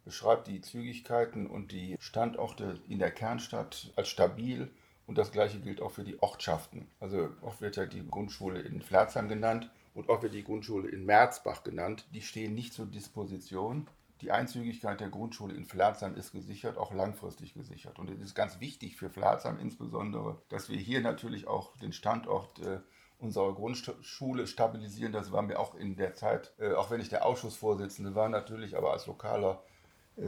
beschreibt 0.05 0.47
die 0.49 0.61
Zügigkeiten 0.61 1.47
und 1.47 1.73
die 1.73 1.97
Standorte 1.99 2.81
in 2.89 2.99
der 2.99 3.11
Kernstadt 3.11 3.93
als 3.97 4.09
stabil 4.09 4.71
und 5.07 5.19
das 5.19 5.33
gleiche 5.33 5.61
gilt 5.61 5.81
auch 5.81 5.91
für 5.91 6.05
die 6.05 6.23
Ortschaften. 6.23 6.89
Also 7.01 7.31
oft 7.43 7.61
wird 7.61 7.77
ja 7.77 7.87
die 7.87 8.07
Grundschule 8.09 8.61
in 8.61 8.83
Pflerzheim 8.83 9.29
genannt 9.29 9.71
und 9.95 10.09
oft 10.09 10.23
wird 10.23 10.35
die 10.35 10.45
Grundschule 10.45 10.89
in 10.89 11.05
Merzbach 11.05 11.65
genannt. 11.65 12.07
Die 12.15 12.23
stehen 12.23 12.55
nicht 12.55 12.73
zur 12.73 12.87
Disposition. 12.87 13.89
Die 14.21 14.31
Einzügigkeit 14.31 15.01
der 15.01 15.09
Grundschule 15.09 15.55
in 15.55 15.67
Pflerzheim 15.67 16.15
ist 16.15 16.31
gesichert, 16.31 16.79
auch 16.79 16.95
langfristig 16.95 17.55
gesichert. 17.55 17.99
Und 17.99 18.09
es 18.09 18.21
ist 18.21 18.35
ganz 18.35 18.61
wichtig 18.61 18.97
für 18.97 19.11
Pflerzheim 19.11 19.59
insbesondere, 19.59 20.41
dass 20.49 20.69
wir 20.69 20.79
hier 20.79 21.01
natürlich 21.01 21.49
auch 21.49 21.77
den 21.79 21.93
Standort 21.93 22.61
äh, 22.61 22.79
unserer 23.19 23.53
Grundschule 23.53 24.47
stabilisieren. 24.47 25.13
Das 25.13 25.33
war 25.33 25.43
mir 25.43 25.59
auch 25.59 25.75
in 25.75 25.97
der 25.97 26.15
Zeit, 26.15 26.53
äh, 26.59 26.73
auch 26.73 26.91
wenn 26.93 27.01
ich 27.01 27.09
der 27.09 27.27
Ausschussvorsitzende 27.27 28.15
war, 28.15 28.29
natürlich, 28.29 28.77
aber 28.77 28.93
als 28.93 29.07
lokaler 29.07 29.63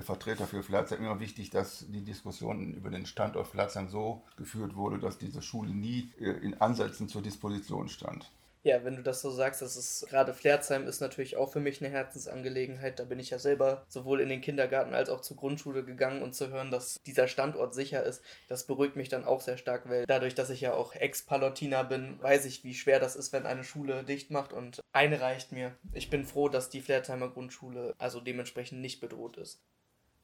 Vertreter 0.00 0.46
für 0.46 0.62
Pflerzheim 0.62 1.00
immer 1.00 1.20
wichtig, 1.20 1.50
dass 1.50 1.86
die 1.88 2.04
Diskussion 2.04 2.72
über 2.72 2.90
den 2.90 3.06
Standort 3.06 3.48
Pflerzheim 3.48 3.88
so 3.88 4.22
geführt 4.36 4.76
wurde, 4.76 4.98
dass 4.98 5.18
diese 5.18 5.42
Schule 5.42 5.70
nie 5.70 6.10
äh, 6.18 6.30
in 6.30 6.60
Ansätzen 6.60 7.08
zur 7.08 7.22
Disposition 7.22 7.88
stand. 7.88 8.30
Ja, 8.64 8.82
wenn 8.82 8.96
du 8.96 9.02
das 9.02 9.20
so 9.20 9.30
sagst, 9.30 9.60
das 9.60 9.76
ist 9.76 10.06
gerade 10.08 10.32
Pflerzheim 10.32 10.88
ist 10.88 11.00
natürlich 11.00 11.36
auch 11.36 11.52
für 11.52 11.60
mich 11.60 11.82
eine 11.82 11.92
Herzensangelegenheit. 11.92 12.98
Da 12.98 13.04
bin 13.04 13.18
ich 13.18 13.28
ja 13.28 13.38
selber 13.38 13.84
sowohl 13.88 14.22
in 14.22 14.30
den 14.30 14.40
Kindergarten 14.40 14.94
als 14.94 15.10
auch 15.10 15.20
zur 15.20 15.36
Grundschule 15.36 15.84
gegangen 15.84 16.22
und 16.22 16.34
zu 16.34 16.48
hören, 16.48 16.70
dass 16.70 16.96
dieser 17.04 17.28
Standort 17.28 17.74
sicher 17.74 18.02
ist, 18.04 18.22
das 18.48 18.66
beruhigt 18.66 18.96
mich 18.96 19.10
dann 19.10 19.26
auch 19.26 19.42
sehr 19.42 19.58
stark, 19.58 19.86
weil 19.90 20.06
dadurch, 20.06 20.34
dass 20.34 20.48
ich 20.48 20.62
ja 20.62 20.72
auch 20.72 20.94
Ex-Pallottiner 20.94 21.84
bin, 21.84 22.22
weiß 22.22 22.46
ich, 22.46 22.64
wie 22.64 22.72
schwer 22.72 23.00
das 23.00 23.16
ist, 23.16 23.34
wenn 23.34 23.44
eine 23.44 23.64
Schule 23.64 24.02
dicht 24.02 24.30
macht 24.30 24.54
und 24.54 24.80
eine 24.92 25.20
reicht 25.20 25.52
mir. 25.52 25.76
Ich 25.92 26.08
bin 26.08 26.24
froh, 26.24 26.48
dass 26.48 26.70
die 26.70 26.80
Pflerzheimer 26.80 27.28
Grundschule 27.28 27.94
also 27.98 28.18
dementsprechend 28.18 28.80
nicht 28.80 28.98
bedroht 28.98 29.36
ist. 29.36 29.60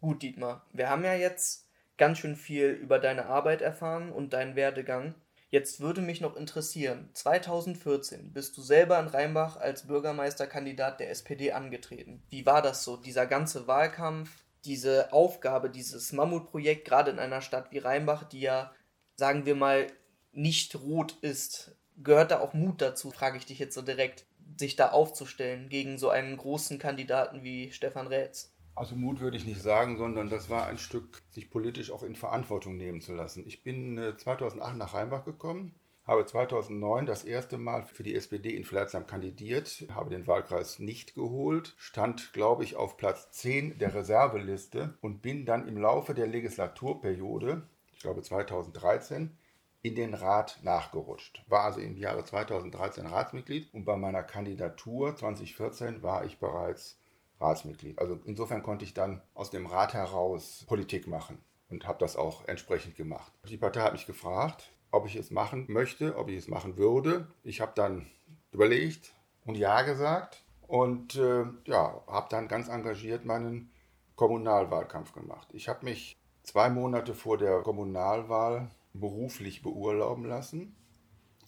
Gut, 0.00 0.22
Dietmar, 0.22 0.64
wir 0.72 0.88
haben 0.88 1.04
ja 1.04 1.12
jetzt 1.12 1.68
ganz 1.98 2.16
schön 2.16 2.36
viel 2.36 2.70
über 2.70 2.98
deine 2.98 3.26
Arbeit 3.26 3.60
erfahren 3.60 4.10
und 4.10 4.32
deinen 4.32 4.56
Werdegang. 4.56 5.14
Jetzt 5.50 5.80
würde 5.80 6.00
mich 6.00 6.20
noch 6.20 6.36
interessieren, 6.36 7.10
2014 7.12 8.32
bist 8.32 8.56
du 8.56 8.62
selber 8.62 9.00
in 9.00 9.08
Rheinbach 9.08 9.56
als 9.56 9.88
Bürgermeisterkandidat 9.88 11.00
der 11.00 11.10
SPD 11.10 11.50
angetreten. 11.50 12.22
Wie 12.30 12.46
war 12.46 12.62
das 12.62 12.84
so, 12.84 12.96
dieser 12.96 13.26
ganze 13.26 13.66
Wahlkampf, 13.66 14.30
diese 14.64 15.12
Aufgabe, 15.12 15.68
dieses 15.68 16.12
Mammutprojekt, 16.12 16.84
gerade 16.84 17.10
in 17.10 17.18
einer 17.18 17.40
Stadt 17.40 17.72
wie 17.72 17.78
Rheinbach, 17.78 18.22
die 18.22 18.40
ja, 18.40 18.72
sagen 19.16 19.44
wir 19.44 19.56
mal, 19.56 19.88
nicht 20.30 20.76
rot 20.76 21.16
ist? 21.20 21.76
Gehört 21.96 22.30
da 22.30 22.38
auch 22.38 22.54
Mut 22.54 22.80
dazu, 22.80 23.10
frage 23.10 23.36
ich 23.36 23.46
dich 23.46 23.58
jetzt 23.58 23.74
so 23.74 23.82
direkt 23.82 24.24
sich 24.56 24.76
da 24.76 24.90
aufzustellen 24.90 25.68
gegen 25.68 25.98
so 25.98 26.10
einen 26.10 26.36
großen 26.36 26.78
Kandidaten 26.78 27.42
wie 27.42 27.72
Stefan 27.72 28.06
Rätz? 28.06 28.52
Also 28.74 28.96
Mut 28.96 29.20
würde 29.20 29.36
ich 29.36 29.46
nicht 29.46 29.60
sagen, 29.60 29.98
sondern 29.98 30.30
das 30.30 30.48
war 30.48 30.66
ein 30.66 30.78
Stück, 30.78 31.22
sich 31.30 31.50
politisch 31.50 31.90
auch 31.90 32.02
in 32.02 32.14
Verantwortung 32.14 32.76
nehmen 32.76 33.00
zu 33.00 33.14
lassen. 33.14 33.44
Ich 33.46 33.62
bin 33.62 34.14
2008 34.16 34.74
äh, 34.74 34.78
nach 34.78 34.94
Rheinbach 34.94 35.24
gekommen, 35.24 35.74
habe 36.06 36.24
2009 36.24 37.06
das 37.06 37.24
erste 37.24 37.58
Mal 37.58 37.82
für 37.84 38.02
die 38.02 38.14
SPD 38.14 38.56
in 38.56 38.64
Pfleißheim 38.64 39.06
kandidiert, 39.06 39.86
habe 39.94 40.10
den 40.10 40.26
Wahlkreis 40.26 40.78
nicht 40.78 41.14
geholt, 41.14 41.74
stand, 41.78 42.32
glaube 42.32 42.64
ich, 42.64 42.76
auf 42.76 42.96
Platz 42.96 43.30
10 43.32 43.78
der 43.78 43.94
Reserveliste 43.94 44.94
und 45.00 45.22
bin 45.22 45.44
dann 45.44 45.68
im 45.68 45.76
Laufe 45.76 46.14
der 46.14 46.26
Legislaturperiode, 46.26 47.62
ich 47.92 48.00
glaube 48.00 48.22
2013, 48.22 49.36
in 49.82 49.94
den 49.94 50.14
Rat 50.14 50.58
nachgerutscht. 50.62 51.42
War 51.48 51.64
also 51.64 51.80
im 51.80 51.96
Jahre 51.96 52.24
2013 52.24 53.06
Ratsmitglied 53.06 53.72
und 53.72 53.84
bei 53.84 53.96
meiner 53.96 54.22
Kandidatur 54.22 55.16
2014 55.16 56.02
war 56.02 56.24
ich 56.24 56.38
bereits 56.38 56.99
Ratsmitglied. 57.40 57.98
Also 57.98 58.18
insofern 58.24 58.62
konnte 58.62 58.84
ich 58.84 58.94
dann 58.94 59.22
aus 59.34 59.50
dem 59.50 59.66
Rat 59.66 59.94
heraus 59.94 60.64
Politik 60.68 61.06
machen 61.06 61.38
und 61.68 61.86
habe 61.86 61.98
das 61.98 62.16
auch 62.16 62.46
entsprechend 62.46 62.96
gemacht. 62.96 63.32
Die 63.48 63.56
Partei 63.56 63.80
hat 63.80 63.92
mich 63.92 64.06
gefragt, 64.06 64.72
ob 64.90 65.06
ich 65.06 65.16
es 65.16 65.30
machen 65.30 65.66
möchte, 65.68 66.16
ob 66.16 66.28
ich 66.28 66.36
es 66.36 66.48
machen 66.48 66.76
würde. 66.76 67.28
Ich 67.42 67.60
habe 67.60 67.72
dann 67.74 68.06
überlegt 68.52 69.14
und 69.44 69.56
ja 69.56 69.82
gesagt 69.82 70.44
und 70.66 71.16
äh, 71.16 71.44
ja, 71.64 72.02
habe 72.06 72.26
dann 72.30 72.48
ganz 72.48 72.68
engagiert 72.68 73.24
meinen 73.24 73.70
Kommunalwahlkampf 74.16 75.12
gemacht. 75.12 75.48
Ich 75.52 75.68
habe 75.68 75.84
mich 75.84 76.16
zwei 76.42 76.68
Monate 76.68 77.14
vor 77.14 77.38
der 77.38 77.62
Kommunalwahl 77.62 78.70
beruflich 78.92 79.62
beurlauben 79.62 80.24
lassen, 80.24 80.76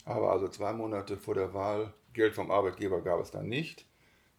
habe 0.06 0.30
also 0.30 0.49
zwei 0.49 0.72
Monate 0.72 1.16
vor 1.16 1.34
der 1.34 1.54
Wahl 1.54 1.92
Geld 2.12 2.34
vom 2.34 2.50
Arbeitgeber 2.50 3.00
gab 3.02 3.20
es 3.20 3.30
dann 3.30 3.49
nicht, 3.49 3.87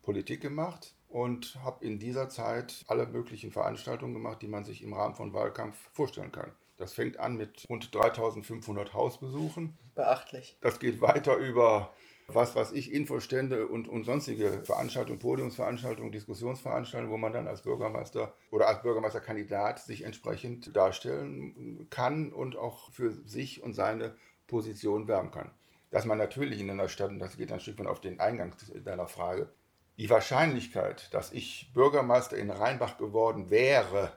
Politik 0.04 0.42
gemacht 0.42 0.96
und 1.14 1.60
habe 1.64 1.86
in 1.86 2.00
dieser 2.00 2.28
Zeit 2.28 2.84
alle 2.88 3.06
möglichen 3.06 3.52
Veranstaltungen 3.52 4.16
gemacht, 4.16 4.42
die 4.42 4.48
man 4.48 4.64
sich 4.64 4.82
im 4.82 4.94
Rahmen 4.94 5.14
von 5.14 5.32
Wahlkampf 5.32 5.78
vorstellen 5.92 6.32
kann. 6.32 6.52
Das 6.78 6.94
fängt 6.94 7.20
an 7.20 7.38
mit 7.38 7.68
rund 7.70 7.94
3500 7.94 8.96
Hausbesuchen. 8.96 9.78
Beachtlich. 9.94 10.58
Das 10.62 10.80
geht 10.80 11.02
weiter 11.02 11.38
über 11.38 11.94
was 12.28 12.56
was 12.56 12.72
ich, 12.72 12.92
Infostände 12.92 13.68
und, 13.68 13.88
und 13.88 14.06
sonstige 14.06 14.64
Veranstaltungen, 14.64 15.20
Podiumsveranstaltungen, 15.20 16.12
Diskussionsveranstaltungen, 16.12 17.12
wo 17.12 17.18
man 17.18 17.34
dann 17.34 17.48
als 17.48 17.62
Bürgermeister 17.62 18.34
oder 18.50 18.68
als 18.68 18.82
Bürgermeisterkandidat 18.82 19.80
sich 19.80 20.04
entsprechend 20.04 20.76
darstellen 20.76 21.86
kann 21.92 22.32
und 22.32 22.56
auch 22.56 22.90
für 22.92 23.12
sich 23.12 23.62
und 23.62 23.74
seine 23.74 24.16
Position 24.48 25.08
werben 25.08 25.30
kann. 25.30 25.52
Dass 25.92 26.06
man 26.06 26.18
natürlich 26.18 26.60
in 26.60 26.72
einer 26.72 26.90
Stadt, 26.90 27.12
und 27.12 27.20
das 27.20 27.38
geht 27.38 27.52
ein 27.52 27.60
Stück 27.60 27.78
weit 27.78 27.88
auf 27.88 28.02
den 28.02 28.20
Eingang 28.20 28.56
deiner 28.84 29.06
Frage, 29.06 29.54
die 29.98 30.10
Wahrscheinlichkeit, 30.10 31.14
dass 31.14 31.32
ich 31.32 31.72
Bürgermeister 31.74 32.38
in 32.38 32.50
Rheinbach 32.50 32.98
geworden 32.98 33.50
wäre, 33.50 34.12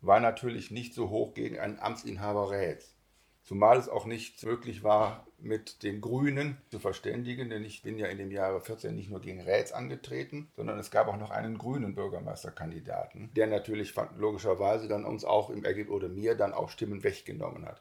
war 0.00 0.20
natürlich 0.20 0.70
nicht 0.70 0.94
so 0.94 1.10
hoch 1.10 1.34
gegen 1.34 1.58
einen 1.58 1.78
Amtsinhaber 1.78 2.50
Räts. 2.50 2.96
Zumal 3.42 3.78
es 3.78 3.88
auch 3.88 4.06
nicht 4.06 4.44
möglich 4.44 4.82
war, 4.82 5.24
mit 5.38 5.84
den 5.84 6.00
Grünen 6.00 6.60
zu 6.68 6.80
verständigen, 6.80 7.48
denn 7.48 7.64
ich 7.64 7.82
bin 7.82 7.96
ja 7.96 8.06
in 8.08 8.18
dem 8.18 8.32
Jahre 8.32 8.60
14 8.60 8.94
nicht 8.94 9.08
nur 9.08 9.20
gegen 9.20 9.40
Räts 9.40 9.70
angetreten, 9.70 10.50
sondern 10.56 10.78
es 10.80 10.90
gab 10.90 11.06
auch 11.06 11.16
noch 11.16 11.30
einen 11.30 11.56
grünen 11.56 11.94
Bürgermeisterkandidaten, 11.94 13.30
der 13.36 13.46
natürlich 13.46 13.94
logischerweise 14.18 14.88
dann 14.88 15.04
uns 15.04 15.24
auch 15.24 15.50
im 15.50 15.64
Ergebnis 15.64 15.94
oder 15.94 16.08
mir 16.08 16.34
dann 16.34 16.52
auch 16.52 16.70
Stimmen 16.70 17.04
weggenommen 17.04 17.66
hat. 17.66 17.80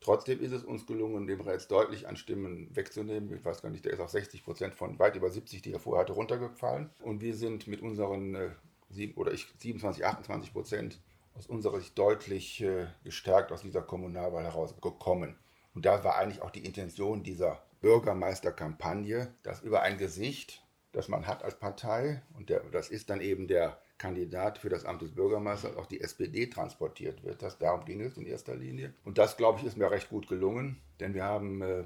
Trotzdem 0.00 0.40
ist 0.40 0.52
es 0.52 0.64
uns 0.64 0.86
gelungen, 0.86 1.26
dem 1.26 1.42
Räts 1.42 1.68
deutlich 1.68 2.08
an 2.08 2.16
Stimmen 2.16 2.74
wegzunehmen. 2.74 3.36
Ich 3.36 3.44
weiß 3.44 3.60
gar 3.60 3.68
nicht, 3.68 3.84
der 3.84 3.92
ist 3.92 4.00
auf 4.00 4.08
60 4.08 4.44
Prozent 4.44 4.74
von 4.74 4.98
weit 4.98 5.14
über 5.14 5.30
70, 5.30 5.60
die 5.60 5.72
er 5.72 5.80
vorher 5.80 6.02
hatte, 6.02 6.14
runtergefallen. 6.14 6.88
Und 7.02 7.20
wir 7.20 7.36
sind 7.36 7.66
mit 7.66 7.82
unseren 7.82 8.34
äh, 8.34 8.50
sieben, 8.88 9.14
oder 9.14 9.32
ich, 9.32 9.46
27, 9.58 10.04
28 10.04 10.52
Prozent 10.54 11.00
aus 11.34 11.46
unserer 11.46 11.80
Sicht 11.80 11.98
deutlich 11.98 12.62
äh, 12.62 12.86
gestärkt 13.04 13.52
aus 13.52 13.60
dieser 13.60 13.82
Kommunalwahl 13.82 14.44
herausgekommen. 14.44 15.36
Und 15.74 15.84
da 15.84 16.02
war 16.02 16.16
eigentlich 16.16 16.40
auch 16.40 16.50
die 16.50 16.64
Intention 16.64 17.22
dieser 17.22 17.62
Bürgermeisterkampagne, 17.82 19.32
dass 19.42 19.60
über 19.60 19.82
ein 19.82 19.98
Gesicht, 19.98 20.64
das 20.92 21.08
man 21.08 21.26
hat 21.26 21.44
als 21.44 21.58
Partei, 21.58 22.22
und 22.36 22.48
der, 22.48 22.60
das 22.72 22.88
ist 22.88 23.10
dann 23.10 23.20
eben 23.20 23.48
der 23.48 23.78
Kandidat 24.00 24.58
für 24.58 24.70
das 24.70 24.86
Amt 24.86 25.02
des 25.02 25.14
Bürgermeisters 25.14 25.76
auch 25.76 25.84
die 25.84 26.00
SPD 26.00 26.46
transportiert 26.46 27.22
wird. 27.22 27.42
Das, 27.42 27.58
darum 27.58 27.84
ging 27.84 28.00
es 28.00 28.16
in 28.16 28.26
erster 28.26 28.56
Linie. 28.56 28.94
Und 29.04 29.18
das, 29.18 29.36
glaube 29.36 29.60
ich, 29.60 29.66
ist 29.66 29.76
mir 29.76 29.90
recht 29.90 30.08
gut 30.08 30.26
gelungen, 30.26 30.80
denn 31.00 31.12
wir 31.12 31.24
haben 31.24 31.60
äh, 31.60 31.84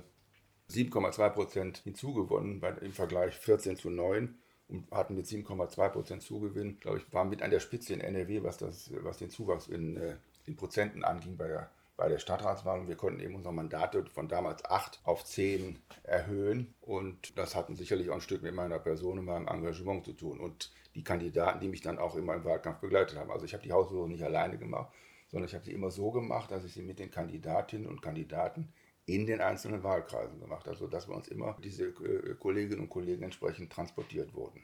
7,2 0.70 1.30
Prozent 1.30 1.78
hinzugewonnen 1.78 2.60
bei, 2.60 2.70
im 2.70 2.92
Vergleich 2.92 3.34
14 3.34 3.76
zu 3.76 3.90
9 3.90 4.38
und 4.68 4.90
hatten 4.92 5.16
mit 5.16 5.26
7,2 5.26 5.88
Prozent 5.88 6.22
Zugewinn, 6.22 6.78
glaube 6.78 6.98
ich, 6.98 7.12
waren 7.12 7.28
mit 7.28 7.42
an 7.42 7.50
der 7.50 7.60
Spitze 7.60 7.92
in 7.92 8.00
NRW, 8.00 8.44
was, 8.44 8.58
das, 8.58 8.92
was 9.02 9.18
den 9.18 9.30
Zuwachs 9.30 9.66
in, 9.66 9.96
äh, 9.96 10.14
in 10.46 10.54
Prozenten 10.54 11.04
anging 11.04 11.36
bei 11.36 11.48
der 11.48 11.70
bei 11.96 12.08
der 12.08 12.18
Stadtratswahl 12.18 12.80
und 12.80 12.88
wir 12.88 12.96
konnten 12.96 13.20
eben 13.20 13.34
unsere 13.34 13.54
Mandate 13.54 14.04
von 14.06 14.28
damals 14.28 14.64
acht 14.64 15.00
auf 15.04 15.24
zehn 15.24 15.78
erhöhen 16.02 16.74
und 16.80 17.38
das 17.38 17.54
hat 17.54 17.68
sicherlich 17.76 18.10
auch 18.10 18.16
ein 18.16 18.20
Stück 18.20 18.42
mit 18.42 18.54
meiner 18.54 18.78
Person 18.78 19.18
und 19.18 19.26
meinem 19.26 19.48
Engagement 19.48 20.04
zu 20.04 20.12
tun 20.12 20.40
und 20.40 20.72
die 20.94 21.04
Kandidaten, 21.04 21.60
die 21.60 21.68
mich 21.68 21.82
dann 21.82 21.98
auch 21.98 22.16
immer 22.16 22.34
im 22.34 22.44
Wahlkampf 22.44 22.80
begleitet 22.80 23.18
haben. 23.18 23.30
Also 23.30 23.44
ich 23.44 23.52
habe 23.52 23.62
die 23.62 23.72
Haussuche 23.72 24.08
nicht 24.08 24.22
alleine 24.22 24.58
gemacht, 24.58 24.92
sondern 25.28 25.48
ich 25.48 25.54
habe 25.54 25.64
sie 25.64 25.72
immer 25.72 25.90
so 25.90 26.10
gemacht, 26.10 26.50
dass 26.50 26.64
ich 26.64 26.72
sie 26.72 26.82
mit 26.82 26.98
den 26.98 27.10
Kandidatinnen 27.10 27.86
und 27.86 28.02
Kandidaten 28.02 28.72
in 29.06 29.26
den 29.26 29.40
einzelnen 29.40 29.82
Wahlkreisen 29.82 30.40
gemacht 30.40 30.66
habe, 30.66 30.76
sodass 30.76 31.08
wir 31.08 31.14
uns 31.14 31.28
immer 31.28 31.56
diese 31.62 31.86
äh, 31.86 32.34
Kolleginnen 32.38 32.82
und 32.82 32.88
Kollegen 32.88 33.22
entsprechend 33.22 33.72
transportiert 33.72 34.34
wurden. 34.34 34.62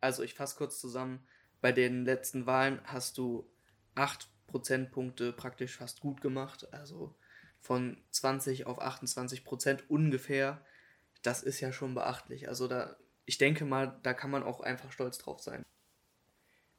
Also 0.00 0.22
ich 0.22 0.34
fasse 0.34 0.56
kurz 0.56 0.80
zusammen, 0.80 1.26
bei 1.60 1.72
den 1.72 2.04
letzten 2.04 2.46
Wahlen 2.46 2.80
hast 2.84 3.18
du 3.18 3.48
acht 3.94 4.28
Prozentpunkte 4.54 5.32
praktisch 5.32 5.76
fast 5.76 5.98
gut 5.98 6.20
gemacht. 6.20 6.72
Also 6.72 7.12
von 7.58 7.96
20 8.12 8.66
auf 8.66 8.80
28 8.80 9.44
Prozent 9.44 9.90
ungefähr. 9.90 10.64
Das 11.22 11.42
ist 11.42 11.58
ja 11.58 11.72
schon 11.72 11.94
beachtlich. 11.94 12.48
Also 12.48 12.68
da, 12.68 12.94
ich 13.24 13.36
denke 13.36 13.64
mal, 13.64 13.98
da 14.04 14.14
kann 14.14 14.30
man 14.30 14.44
auch 14.44 14.60
einfach 14.60 14.92
stolz 14.92 15.18
drauf 15.18 15.40
sein. 15.40 15.64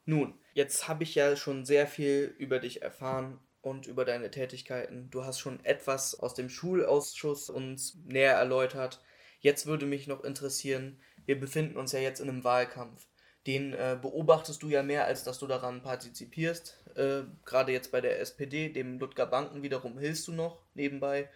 Nun, 0.05 0.39
jetzt 0.53 0.87
habe 0.87 1.03
ich 1.03 1.15
ja 1.15 1.35
schon 1.35 1.65
sehr 1.65 1.85
viel 1.85 2.33
über 2.37 2.59
dich 2.59 2.81
erfahren 2.81 3.41
und 3.59 3.87
über 3.87 4.05
deine 4.05 4.31
Tätigkeiten. 4.31 5.09
Du 5.09 5.25
hast 5.25 5.39
schon 5.39 5.59
etwas 5.65 6.17
aus 6.17 6.33
dem 6.33 6.47
Schulausschuss 6.47 7.49
uns 7.49 7.97
näher 8.05 8.35
erläutert. 8.35 9.03
Jetzt 9.41 9.65
würde 9.65 9.85
mich 9.85 10.07
noch 10.07 10.23
interessieren, 10.23 11.01
wir 11.25 11.37
befinden 11.37 11.75
uns 11.75 11.91
ja 11.91 11.99
jetzt 11.99 12.21
in 12.21 12.29
einem 12.29 12.45
Wahlkampf. 12.45 13.05
Den 13.47 13.73
äh, 13.73 13.97
beobachtest 14.01 14.63
du 14.63 14.69
ja 14.69 14.81
mehr, 14.81 15.05
als 15.05 15.23
dass 15.23 15.37
du 15.39 15.47
daran 15.47 15.83
partizipierst. 15.83 16.83
Äh, 16.95 17.23
Gerade 17.45 17.71
jetzt 17.71 17.91
bei 17.91 18.01
der 18.01 18.19
SPD, 18.19 18.69
dem 18.69 18.97
Ludger 18.97 19.27
Banken 19.27 19.61
wiederum 19.61 19.99
hilfst 19.99 20.27
du 20.27 20.31
noch 20.31 20.61
nebenbei. 20.73 21.29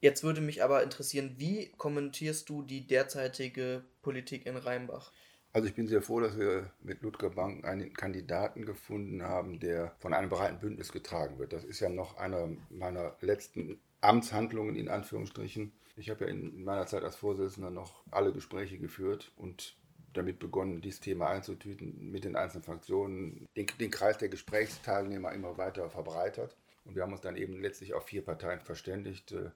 Jetzt 0.00 0.22
würde 0.22 0.40
mich 0.40 0.62
aber 0.62 0.82
interessieren, 0.82 1.34
wie 1.38 1.72
kommentierst 1.78 2.48
du 2.48 2.62
die 2.62 2.86
derzeitige 2.86 3.84
Politik 4.02 4.46
in 4.46 4.56
Rheinbach? 4.56 5.12
Also 5.54 5.68
ich 5.68 5.74
bin 5.74 5.86
sehr 5.86 6.02
froh, 6.02 6.20
dass 6.20 6.36
wir 6.36 6.70
mit 6.82 7.02
Ludger 7.02 7.30
Banken 7.30 7.64
einen 7.64 7.94
Kandidaten 7.94 8.66
gefunden 8.66 9.22
haben, 9.22 9.60
der 9.60 9.94
von 10.00 10.12
einem 10.12 10.28
breiten 10.28 10.58
Bündnis 10.58 10.92
getragen 10.92 11.38
wird. 11.38 11.52
Das 11.52 11.64
ist 11.64 11.80
ja 11.80 11.88
noch 11.88 12.16
einer 12.16 12.48
meiner 12.70 13.16
letzten 13.20 13.80
Amtshandlungen 14.00 14.76
in 14.76 14.88
Anführungsstrichen. 14.88 15.72
Ich 15.96 16.10
habe 16.10 16.24
ja 16.24 16.30
in 16.30 16.64
meiner 16.64 16.86
Zeit 16.86 17.04
als 17.04 17.16
Vorsitzender 17.16 17.70
noch 17.70 18.02
alle 18.10 18.32
Gespräche 18.32 18.78
geführt 18.78 19.32
und 19.36 19.76
damit 20.16 20.38
begonnen, 20.38 20.80
dieses 20.80 21.00
Thema 21.00 21.28
einzutüten, 21.28 22.10
mit 22.10 22.24
den 22.24 22.36
einzelnen 22.36 22.64
Fraktionen, 22.64 23.46
den, 23.56 23.66
den 23.78 23.90
Kreis 23.90 24.18
der 24.18 24.28
Gesprächsteilnehmer 24.28 25.32
immer 25.32 25.58
weiter 25.58 25.90
verbreitert. 25.90 26.56
Und 26.84 26.94
wir 26.94 27.02
haben 27.02 27.12
uns 27.12 27.20
dann 27.20 27.36
eben 27.36 27.60
letztlich 27.60 27.94
auf 27.94 28.04
vier 28.04 28.24
Parteien 28.24 28.60
verständigt. 28.60 29.32
Äh, 29.32 29.50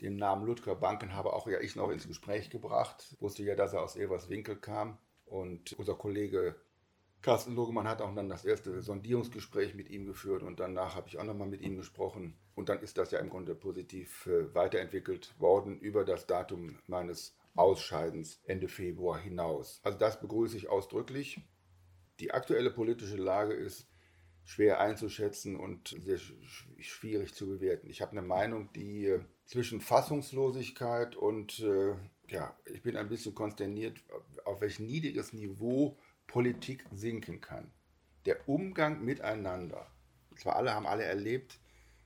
den 0.00 0.16
Namen 0.16 0.46
Ludger 0.46 0.74
Banken 0.74 1.14
habe 1.14 1.32
auch 1.32 1.46
ja 1.46 1.60
ich 1.60 1.76
noch 1.76 1.90
ins 1.90 2.08
Gespräch 2.08 2.50
gebracht. 2.50 3.16
Wusste 3.20 3.44
ja, 3.44 3.54
dass 3.54 3.72
er 3.72 3.82
aus 3.82 3.96
Everswinkel 3.96 4.56
kam. 4.56 4.98
Und 5.26 5.72
unser 5.74 5.94
Kollege 5.94 6.56
Carsten 7.22 7.54
Logemann 7.54 7.86
hat 7.86 8.02
auch 8.02 8.12
dann 8.16 8.28
das 8.28 8.44
erste 8.44 8.82
Sondierungsgespräch 8.82 9.76
mit 9.76 9.88
ihm 9.88 10.06
geführt 10.06 10.42
und 10.42 10.58
danach 10.58 10.96
habe 10.96 11.06
ich 11.06 11.18
auch 11.18 11.24
nochmal 11.24 11.46
mit 11.46 11.62
ihm 11.62 11.76
gesprochen. 11.76 12.36
Und 12.56 12.68
dann 12.68 12.80
ist 12.80 12.98
das 12.98 13.12
ja 13.12 13.20
im 13.20 13.30
Grunde 13.30 13.54
positiv 13.54 14.26
äh, 14.26 14.52
weiterentwickelt 14.54 15.32
worden 15.38 15.78
über 15.78 16.04
das 16.04 16.26
Datum 16.26 16.78
meines 16.88 17.36
Ausscheidens 17.54 18.40
Ende 18.44 18.68
Februar 18.68 19.18
hinaus. 19.18 19.80
Also 19.82 19.98
das 19.98 20.20
begrüße 20.20 20.56
ich 20.56 20.68
ausdrücklich. 20.68 21.40
Die 22.20 22.32
aktuelle 22.32 22.70
politische 22.70 23.16
Lage 23.16 23.54
ist 23.54 23.86
schwer 24.44 24.80
einzuschätzen 24.80 25.56
und 25.56 25.94
sehr 26.00 26.18
schwierig 26.18 27.34
zu 27.34 27.46
bewerten. 27.46 27.88
Ich 27.88 28.02
habe 28.02 28.12
eine 28.12 28.22
Meinung, 28.22 28.72
die 28.72 29.06
äh, 29.06 29.20
zwischen 29.44 29.80
Fassungslosigkeit 29.80 31.16
und 31.16 31.60
äh, 31.60 31.94
ja, 32.28 32.56
ich 32.64 32.82
bin 32.82 32.96
ein 32.96 33.08
bisschen 33.08 33.34
konsterniert, 33.34 34.02
auf 34.44 34.60
welch 34.60 34.80
niedriges 34.80 35.32
Niveau 35.32 35.98
Politik 36.26 36.84
sinken 36.92 37.40
kann. 37.40 37.70
Der 38.24 38.48
Umgang 38.48 39.04
miteinander. 39.04 39.86
Zwar 40.36 40.56
alle 40.56 40.74
haben 40.74 40.86
alle 40.86 41.04
erlebt, 41.04 41.60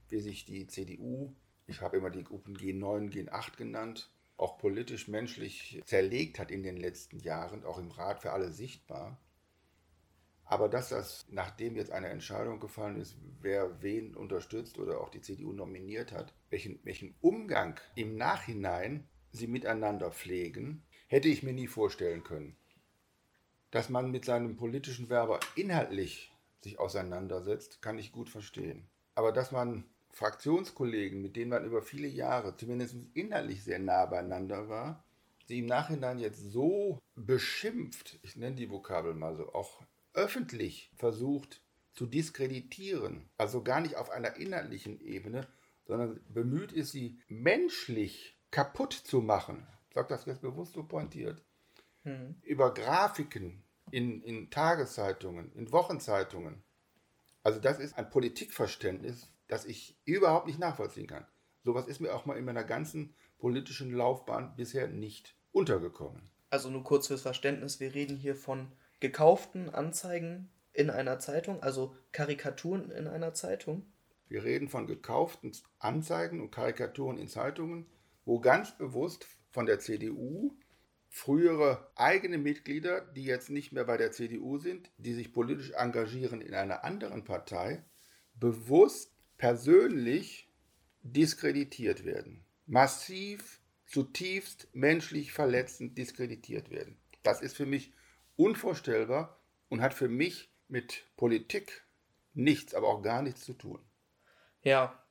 wie 0.08 0.20
sich 0.20 0.44
die 0.44 0.66
CDU, 0.66 1.34
ich 1.66 1.80
habe 1.80 1.96
immer 1.96 2.10
die 2.10 2.24
Gruppen 2.24 2.56
G9, 2.56 3.10
G8 3.10 3.56
genannt, 3.56 4.10
auch 4.36 4.58
politisch, 4.58 5.08
menschlich 5.08 5.82
zerlegt 5.86 6.38
hat 6.38 6.50
in 6.50 6.62
den 6.62 6.76
letzten 6.76 7.18
Jahren, 7.20 7.64
auch 7.64 7.78
im 7.78 7.90
Rat 7.90 8.20
für 8.20 8.32
alle 8.32 8.50
sichtbar. 8.50 9.18
Aber 10.44 10.68
dass 10.68 10.90
das, 10.90 11.26
nachdem 11.28 11.74
jetzt 11.74 11.90
eine 11.90 12.08
Entscheidung 12.08 12.60
gefallen 12.60 13.00
ist, 13.00 13.16
wer 13.40 13.82
wen 13.82 14.14
unterstützt 14.14 14.78
oder 14.78 15.00
auch 15.00 15.08
die 15.08 15.20
CDU 15.20 15.52
nominiert 15.52 16.12
hat, 16.12 16.32
welchen, 16.50 16.78
welchen 16.84 17.16
Umgang 17.20 17.80
im 17.96 18.16
Nachhinein 18.16 19.08
sie 19.32 19.48
miteinander 19.48 20.12
pflegen, 20.12 20.84
hätte 21.08 21.28
ich 21.28 21.42
mir 21.42 21.52
nie 21.52 21.66
vorstellen 21.66 22.22
können. 22.22 22.56
Dass 23.72 23.88
man 23.88 24.10
mit 24.12 24.24
seinem 24.24 24.56
politischen 24.56 25.08
Werber 25.10 25.40
inhaltlich 25.56 26.32
sich 26.60 26.78
auseinandersetzt, 26.78 27.82
kann 27.82 27.98
ich 27.98 28.12
gut 28.12 28.28
verstehen. 28.28 28.88
Aber 29.16 29.32
dass 29.32 29.50
man 29.50 29.84
Fraktionskollegen, 30.16 31.20
mit 31.20 31.36
denen 31.36 31.50
man 31.50 31.66
über 31.66 31.82
viele 31.82 32.08
Jahre 32.08 32.56
zumindest 32.56 32.96
inhaltlich 33.12 33.62
sehr 33.62 33.78
nah 33.78 34.06
beieinander 34.06 34.66
war, 34.66 35.04
sie 35.46 35.58
im 35.58 35.66
Nachhinein 35.66 36.18
jetzt 36.18 36.40
so 36.52 36.98
beschimpft, 37.16 38.18
ich 38.22 38.34
nenne 38.34 38.56
die 38.56 38.70
Vokabel 38.70 39.12
mal 39.12 39.36
so, 39.36 39.52
auch 39.52 39.82
öffentlich 40.14 40.90
versucht 40.96 41.60
zu 41.92 42.06
diskreditieren, 42.06 43.28
also 43.36 43.62
gar 43.62 43.82
nicht 43.82 43.96
auf 43.96 44.08
einer 44.08 44.36
inhaltlichen 44.36 45.02
Ebene, 45.02 45.46
sondern 45.84 46.18
bemüht 46.32 46.72
ist, 46.72 46.92
sie 46.92 47.20
menschlich 47.28 48.38
kaputt 48.50 48.94
zu 48.94 49.20
machen. 49.20 49.66
Ich 49.90 49.96
sage 49.96 50.08
das 50.08 50.24
jetzt 50.24 50.40
bewusst 50.40 50.72
so 50.72 50.82
pointiert. 50.82 51.42
Hm. 52.04 52.36
Über 52.42 52.72
Grafiken 52.72 53.62
in, 53.90 54.22
in 54.22 54.48
Tageszeitungen, 54.48 55.52
in 55.52 55.70
Wochenzeitungen. 55.72 56.62
Also 57.42 57.60
das 57.60 57.78
ist 57.78 57.98
ein 57.98 58.08
Politikverständnis, 58.08 59.30
das 59.48 59.64
ich 59.64 59.98
überhaupt 60.04 60.46
nicht 60.46 60.58
nachvollziehen 60.58 61.06
kann. 61.06 61.26
Sowas 61.64 61.86
ist 61.86 62.00
mir 62.00 62.14
auch 62.14 62.26
mal 62.26 62.36
in 62.36 62.44
meiner 62.44 62.64
ganzen 62.64 63.14
politischen 63.38 63.92
Laufbahn 63.92 64.54
bisher 64.56 64.88
nicht 64.88 65.36
untergekommen. 65.52 66.30
Also 66.50 66.70
nur 66.70 66.84
kurz 66.84 67.08
fürs 67.08 67.22
Verständnis, 67.22 67.80
wir 67.80 67.94
reden 67.94 68.16
hier 68.16 68.36
von 68.36 68.72
gekauften 69.00 69.68
Anzeigen 69.70 70.50
in 70.72 70.90
einer 70.90 71.18
Zeitung, 71.18 71.62
also 71.62 71.96
Karikaturen 72.12 72.90
in 72.90 73.08
einer 73.08 73.34
Zeitung. 73.34 73.86
Wir 74.28 74.44
reden 74.44 74.68
von 74.68 74.86
gekauften 74.86 75.52
Anzeigen 75.78 76.40
und 76.40 76.50
Karikaturen 76.50 77.18
in 77.18 77.28
Zeitungen, 77.28 77.86
wo 78.24 78.40
ganz 78.40 78.76
bewusst 78.76 79.26
von 79.50 79.66
der 79.66 79.78
CDU 79.80 80.52
frühere 81.08 81.90
eigene 81.94 82.36
Mitglieder, 82.36 83.00
die 83.00 83.24
jetzt 83.24 83.48
nicht 83.48 83.72
mehr 83.72 83.84
bei 83.84 83.96
der 83.96 84.12
CDU 84.12 84.58
sind, 84.58 84.90
die 84.98 85.14
sich 85.14 85.32
politisch 85.32 85.70
engagieren 85.70 86.40
in 86.40 86.54
einer 86.54 86.84
anderen 86.84 87.24
Partei, 87.24 87.84
bewusst 88.34 89.15
persönlich 89.38 90.48
diskreditiert 91.02 92.04
werden. 92.04 92.44
Massiv, 92.66 93.60
zutiefst 93.86 94.68
menschlich 94.72 95.32
verletzend 95.32 95.96
diskreditiert 95.96 96.70
werden. 96.70 96.98
Das 97.22 97.40
ist 97.40 97.56
für 97.56 97.66
mich 97.66 97.92
unvorstellbar 98.36 99.40
und 99.68 99.80
hat 99.80 99.94
für 99.94 100.08
mich 100.08 100.50
mit 100.68 101.04
Politik 101.16 101.84
nichts, 102.34 102.74
aber 102.74 102.88
auch 102.88 103.02
gar 103.02 103.22
nichts 103.22 103.44
zu 103.44 103.54
tun. 103.54 103.80
Ja, 104.62 105.02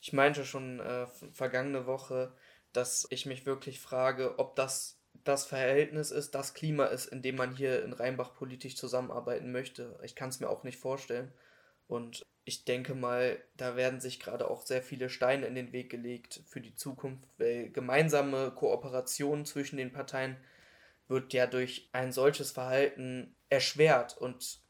ich 0.00 0.12
meinte 0.12 0.44
schon 0.44 0.80
äh, 0.80 1.06
vergangene 1.32 1.86
Woche, 1.86 2.34
dass 2.72 3.06
ich 3.10 3.26
mich 3.26 3.46
wirklich 3.46 3.80
frage, 3.80 4.38
ob 4.38 4.54
das 4.56 5.00
das 5.24 5.46
Verhältnis 5.46 6.10
ist, 6.10 6.34
das 6.34 6.54
Klima 6.54 6.86
ist, 6.86 7.06
in 7.06 7.22
dem 7.22 7.36
man 7.36 7.54
hier 7.54 7.82
in 7.84 7.92
Rheinbach 7.92 8.34
politisch 8.34 8.76
zusammenarbeiten 8.76 9.50
möchte. 9.50 9.98
Ich 10.02 10.14
kann 10.14 10.28
es 10.28 10.40
mir 10.40 10.48
auch 10.48 10.64
nicht 10.64 10.78
vorstellen. 10.78 11.32
Und 11.86 12.22
ich 12.48 12.64
denke 12.64 12.94
mal, 12.94 13.38
da 13.58 13.76
werden 13.76 14.00
sich 14.00 14.18
gerade 14.18 14.50
auch 14.50 14.62
sehr 14.62 14.82
viele 14.82 15.10
Steine 15.10 15.44
in 15.44 15.54
den 15.54 15.72
Weg 15.72 15.90
gelegt 15.90 16.40
für 16.46 16.62
die 16.62 16.74
Zukunft, 16.74 17.28
weil 17.36 17.68
gemeinsame 17.68 18.50
Kooperation 18.52 19.44
zwischen 19.44 19.76
den 19.76 19.92
Parteien 19.92 20.34
wird 21.08 21.34
ja 21.34 21.46
durch 21.46 21.90
ein 21.92 22.10
solches 22.10 22.50
Verhalten 22.50 23.36
erschwert. 23.50 24.16
Und 24.16 24.60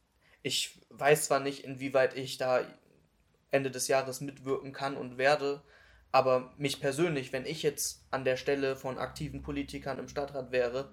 ich 0.42 0.80
weiß 0.90 1.26
zwar 1.26 1.38
nicht, 1.38 1.64
inwieweit 1.64 2.16
ich 2.16 2.36
da 2.36 2.66
Ende 3.52 3.70
des 3.70 3.86
Jahres 3.86 4.20
mitwirken 4.20 4.72
kann 4.72 4.96
und 4.96 5.16
werde, 5.16 5.62
aber 6.10 6.52
mich 6.58 6.80
persönlich, 6.80 7.32
wenn 7.32 7.46
ich 7.46 7.62
jetzt 7.62 8.02
an 8.10 8.24
der 8.24 8.36
Stelle 8.36 8.74
von 8.74 8.98
aktiven 8.98 9.42
Politikern 9.42 10.00
im 10.00 10.08
Stadtrat 10.08 10.50
wäre, 10.50 10.90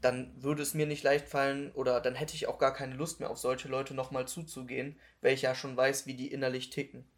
dann 0.00 0.32
würde 0.42 0.62
es 0.62 0.74
mir 0.74 0.86
nicht 0.86 1.02
leicht 1.02 1.28
fallen 1.28 1.72
oder 1.72 2.00
dann 2.00 2.14
hätte 2.14 2.34
ich 2.34 2.48
auch 2.48 2.58
gar 2.58 2.72
keine 2.72 2.94
Lust 2.94 3.20
mehr 3.20 3.30
auf 3.30 3.38
solche 3.38 3.68
Leute 3.68 3.94
nochmal 3.94 4.28
zuzugehen, 4.28 4.98
weil 5.20 5.34
ich 5.34 5.42
ja 5.42 5.54
schon 5.54 5.76
weiß, 5.76 6.06
wie 6.06 6.14
die 6.14 6.32
innerlich 6.32 6.70
ticken. 6.70 7.08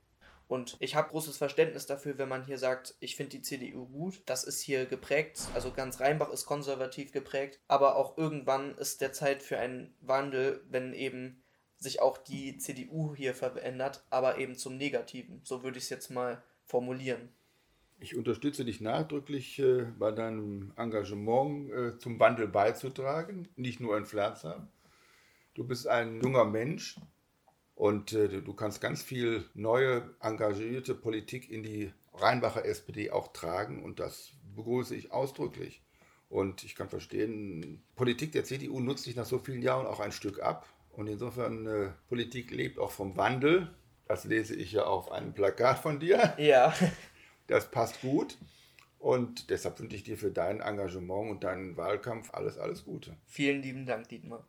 Und 0.49 0.79
ich 0.81 0.95
habe 0.95 1.11
großes 1.11 1.37
Verständnis 1.37 1.85
dafür, 1.85 2.17
wenn 2.17 2.29
man 2.29 2.47
hier 2.47 2.57
sagt, 2.57 2.95
ich 3.01 3.17
finde 3.17 3.37
die 3.37 3.43
CDU 3.43 3.87
gut. 3.87 4.23
Das 4.25 4.45
ist 4.45 4.62
hier 4.62 4.87
geprägt, 4.87 5.43
also 5.55 5.73
ganz 5.73 6.01
Rheinbach 6.01 6.31
ist 6.31 6.47
konservativ 6.47 7.12
geprägt, 7.12 7.61
aber 7.69 7.97
auch 7.97 8.17
irgendwann 8.17 8.75
ist 8.79 9.03
der 9.03 9.12
Zeit 9.12 9.43
für 9.43 9.59
einen 9.59 9.95
Wandel, 10.01 10.64
wenn 10.71 10.95
eben 10.95 11.43
sich 11.77 12.01
auch 12.01 12.17
die 12.19 12.57
CDU 12.57 13.14
hier 13.14 13.35
verändert, 13.35 14.03
aber 14.11 14.38
eben 14.38 14.57
zum 14.57 14.77
Negativen. 14.77 15.41
So 15.45 15.62
würde 15.62 15.79
ich 15.79 15.85
es 15.85 15.91
jetzt 15.91 16.11
mal 16.11 16.43
formulieren. 16.64 17.29
Ich 18.01 18.17
unterstütze 18.17 18.65
dich 18.65 18.81
nachdrücklich 18.81 19.59
äh, 19.59 19.87
bei 19.99 20.13
deinem 20.13 20.73
Engagement 20.77 21.71
äh, 21.71 21.99
zum 21.99 22.21
Wandel 22.21 22.47
beizutragen, 22.47 23.49
nicht 23.57 23.81
nur 23.81 23.97
in 23.97 24.07
Pflanzer. 24.07 24.69
Du 25.55 25.65
bist 25.65 25.89
ein 25.89 26.21
junger 26.21 26.45
Mensch, 26.45 26.97
und 27.79 28.13
äh, 28.13 28.43
du 28.43 28.55
kannst 28.55 28.81
ganz 28.81 29.05
viel 29.05 29.45
neue, 29.55 30.11
engagierte 30.19 30.97
Politik 30.97 31.49
in 31.49 31.63
die 31.63 31.93
Rheinbacher 32.13 32.65
SPD 32.65 33.13
auch 33.13 33.33
tragen 33.33 33.85
und 33.85 34.01
das 34.01 34.33
begrüße 34.57 34.97
ich 34.97 35.13
ausdrücklich. 35.13 35.81
Und 36.29 36.65
ich 36.65 36.75
kann 36.75 36.89
verstehen, 36.89 37.85
Politik 37.95 38.33
der 38.33 38.43
CDU 38.43 38.81
nutzt 38.81 39.05
sich 39.05 39.15
nach 39.15 39.27
so 39.27 39.39
vielen 39.39 39.63
Jahren 39.63 39.87
auch 39.87 40.01
ein 40.01 40.11
Stück 40.11 40.43
ab. 40.43 40.67
Und 40.91 41.07
insofern, 41.07 41.95
Politik 42.09 42.51
lebt 42.51 42.81
auch 42.81 42.91
vom 42.91 43.17
Wandel. 43.17 43.71
Das 44.09 44.25
lese 44.25 44.57
ich 44.57 44.73
ja 44.73 44.83
auf 44.83 45.13
einem 45.13 45.33
Plakat 45.33 45.79
von 45.79 46.01
dir. 46.01 46.35
Ja. 46.37 46.75
Das 47.49 47.71
passt 47.71 48.01
gut. 48.01 48.39
Und 48.99 49.51
deshalb 49.51 49.79
wünsche 49.81 49.97
ich 49.97 50.05
dir 50.05 50.17
für 50.17 50.31
dein 50.31 50.61
Engagement 50.61 51.31
und 51.31 51.45
deinen 51.45 51.77
Wahlkampf 51.77 52.33
alles, 52.35 52.59
alles 52.59 52.85
Gute. 52.85 53.17
Vielen 53.27 53.63
lieben 53.63 53.87
Dank, 53.87 54.09
Dietmar. 54.09 54.47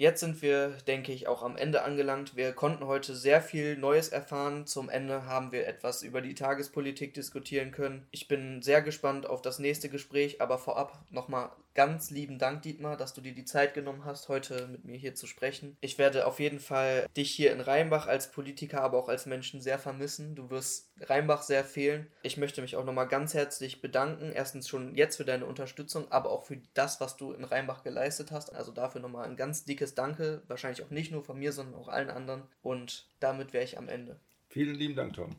Jetzt 0.00 0.20
sind 0.20 0.42
wir, 0.42 0.68
denke 0.86 1.10
ich, 1.10 1.26
auch 1.26 1.42
am 1.42 1.56
Ende 1.56 1.82
angelangt. 1.82 2.36
Wir 2.36 2.52
konnten 2.52 2.86
heute 2.86 3.16
sehr 3.16 3.42
viel 3.42 3.76
Neues 3.76 4.10
erfahren. 4.10 4.64
Zum 4.64 4.88
Ende 4.88 5.26
haben 5.26 5.50
wir 5.50 5.66
etwas 5.66 6.04
über 6.04 6.20
die 6.20 6.34
Tagespolitik 6.34 7.14
diskutieren 7.14 7.72
können. 7.72 8.06
Ich 8.12 8.28
bin 8.28 8.62
sehr 8.62 8.80
gespannt 8.80 9.26
auf 9.26 9.42
das 9.42 9.58
nächste 9.58 9.88
Gespräch, 9.88 10.40
aber 10.40 10.58
vorab 10.58 11.04
nochmal 11.10 11.50
ganz 11.74 12.10
lieben 12.10 12.38
Dank, 12.38 12.62
Dietmar, 12.62 12.96
dass 12.96 13.12
du 13.12 13.20
dir 13.20 13.34
die 13.34 13.44
Zeit 13.44 13.74
genommen 13.74 14.04
hast, 14.04 14.28
heute 14.28 14.68
mit 14.68 14.84
mir 14.84 14.96
hier 14.96 15.16
zu 15.16 15.26
sprechen. 15.26 15.76
Ich 15.80 15.98
werde 15.98 16.28
auf 16.28 16.38
jeden 16.38 16.60
Fall 16.60 17.08
dich 17.16 17.32
hier 17.32 17.52
in 17.52 17.60
Rheinbach 17.60 18.06
als 18.06 18.30
Politiker, 18.30 18.82
aber 18.82 18.98
auch 18.98 19.08
als 19.08 19.26
Menschen 19.26 19.60
sehr 19.60 19.80
vermissen. 19.80 20.36
Du 20.36 20.48
wirst 20.48 20.87
Rheinbach 21.00 21.42
sehr 21.42 21.64
fehlen. 21.64 22.06
Ich 22.22 22.36
möchte 22.36 22.60
mich 22.62 22.76
auch 22.76 22.84
nochmal 22.84 23.08
ganz 23.08 23.34
herzlich 23.34 23.80
bedanken. 23.80 24.32
Erstens 24.32 24.68
schon 24.68 24.94
jetzt 24.94 25.16
für 25.16 25.24
deine 25.24 25.46
Unterstützung, 25.46 26.10
aber 26.10 26.30
auch 26.30 26.44
für 26.44 26.60
das, 26.74 27.00
was 27.00 27.16
du 27.16 27.32
in 27.32 27.44
Rheinbach 27.44 27.82
geleistet 27.82 28.30
hast. 28.30 28.54
Also 28.54 28.72
dafür 28.72 29.00
nochmal 29.00 29.26
ein 29.28 29.36
ganz 29.36 29.64
dickes 29.64 29.94
Danke. 29.94 30.42
Wahrscheinlich 30.48 30.84
auch 30.84 30.90
nicht 30.90 31.12
nur 31.12 31.24
von 31.24 31.38
mir, 31.38 31.52
sondern 31.52 31.80
auch 31.80 31.88
allen 31.88 32.10
anderen. 32.10 32.42
Und 32.62 33.08
damit 33.20 33.52
wäre 33.52 33.64
ich 33.64 33.78
am 33.78 33.88
Ende. 33.88 34.20
Vielen 34.48 34.74
lieben 34.74 34.96
Dank, 34.96 35.14
Tom. 35.14 35.36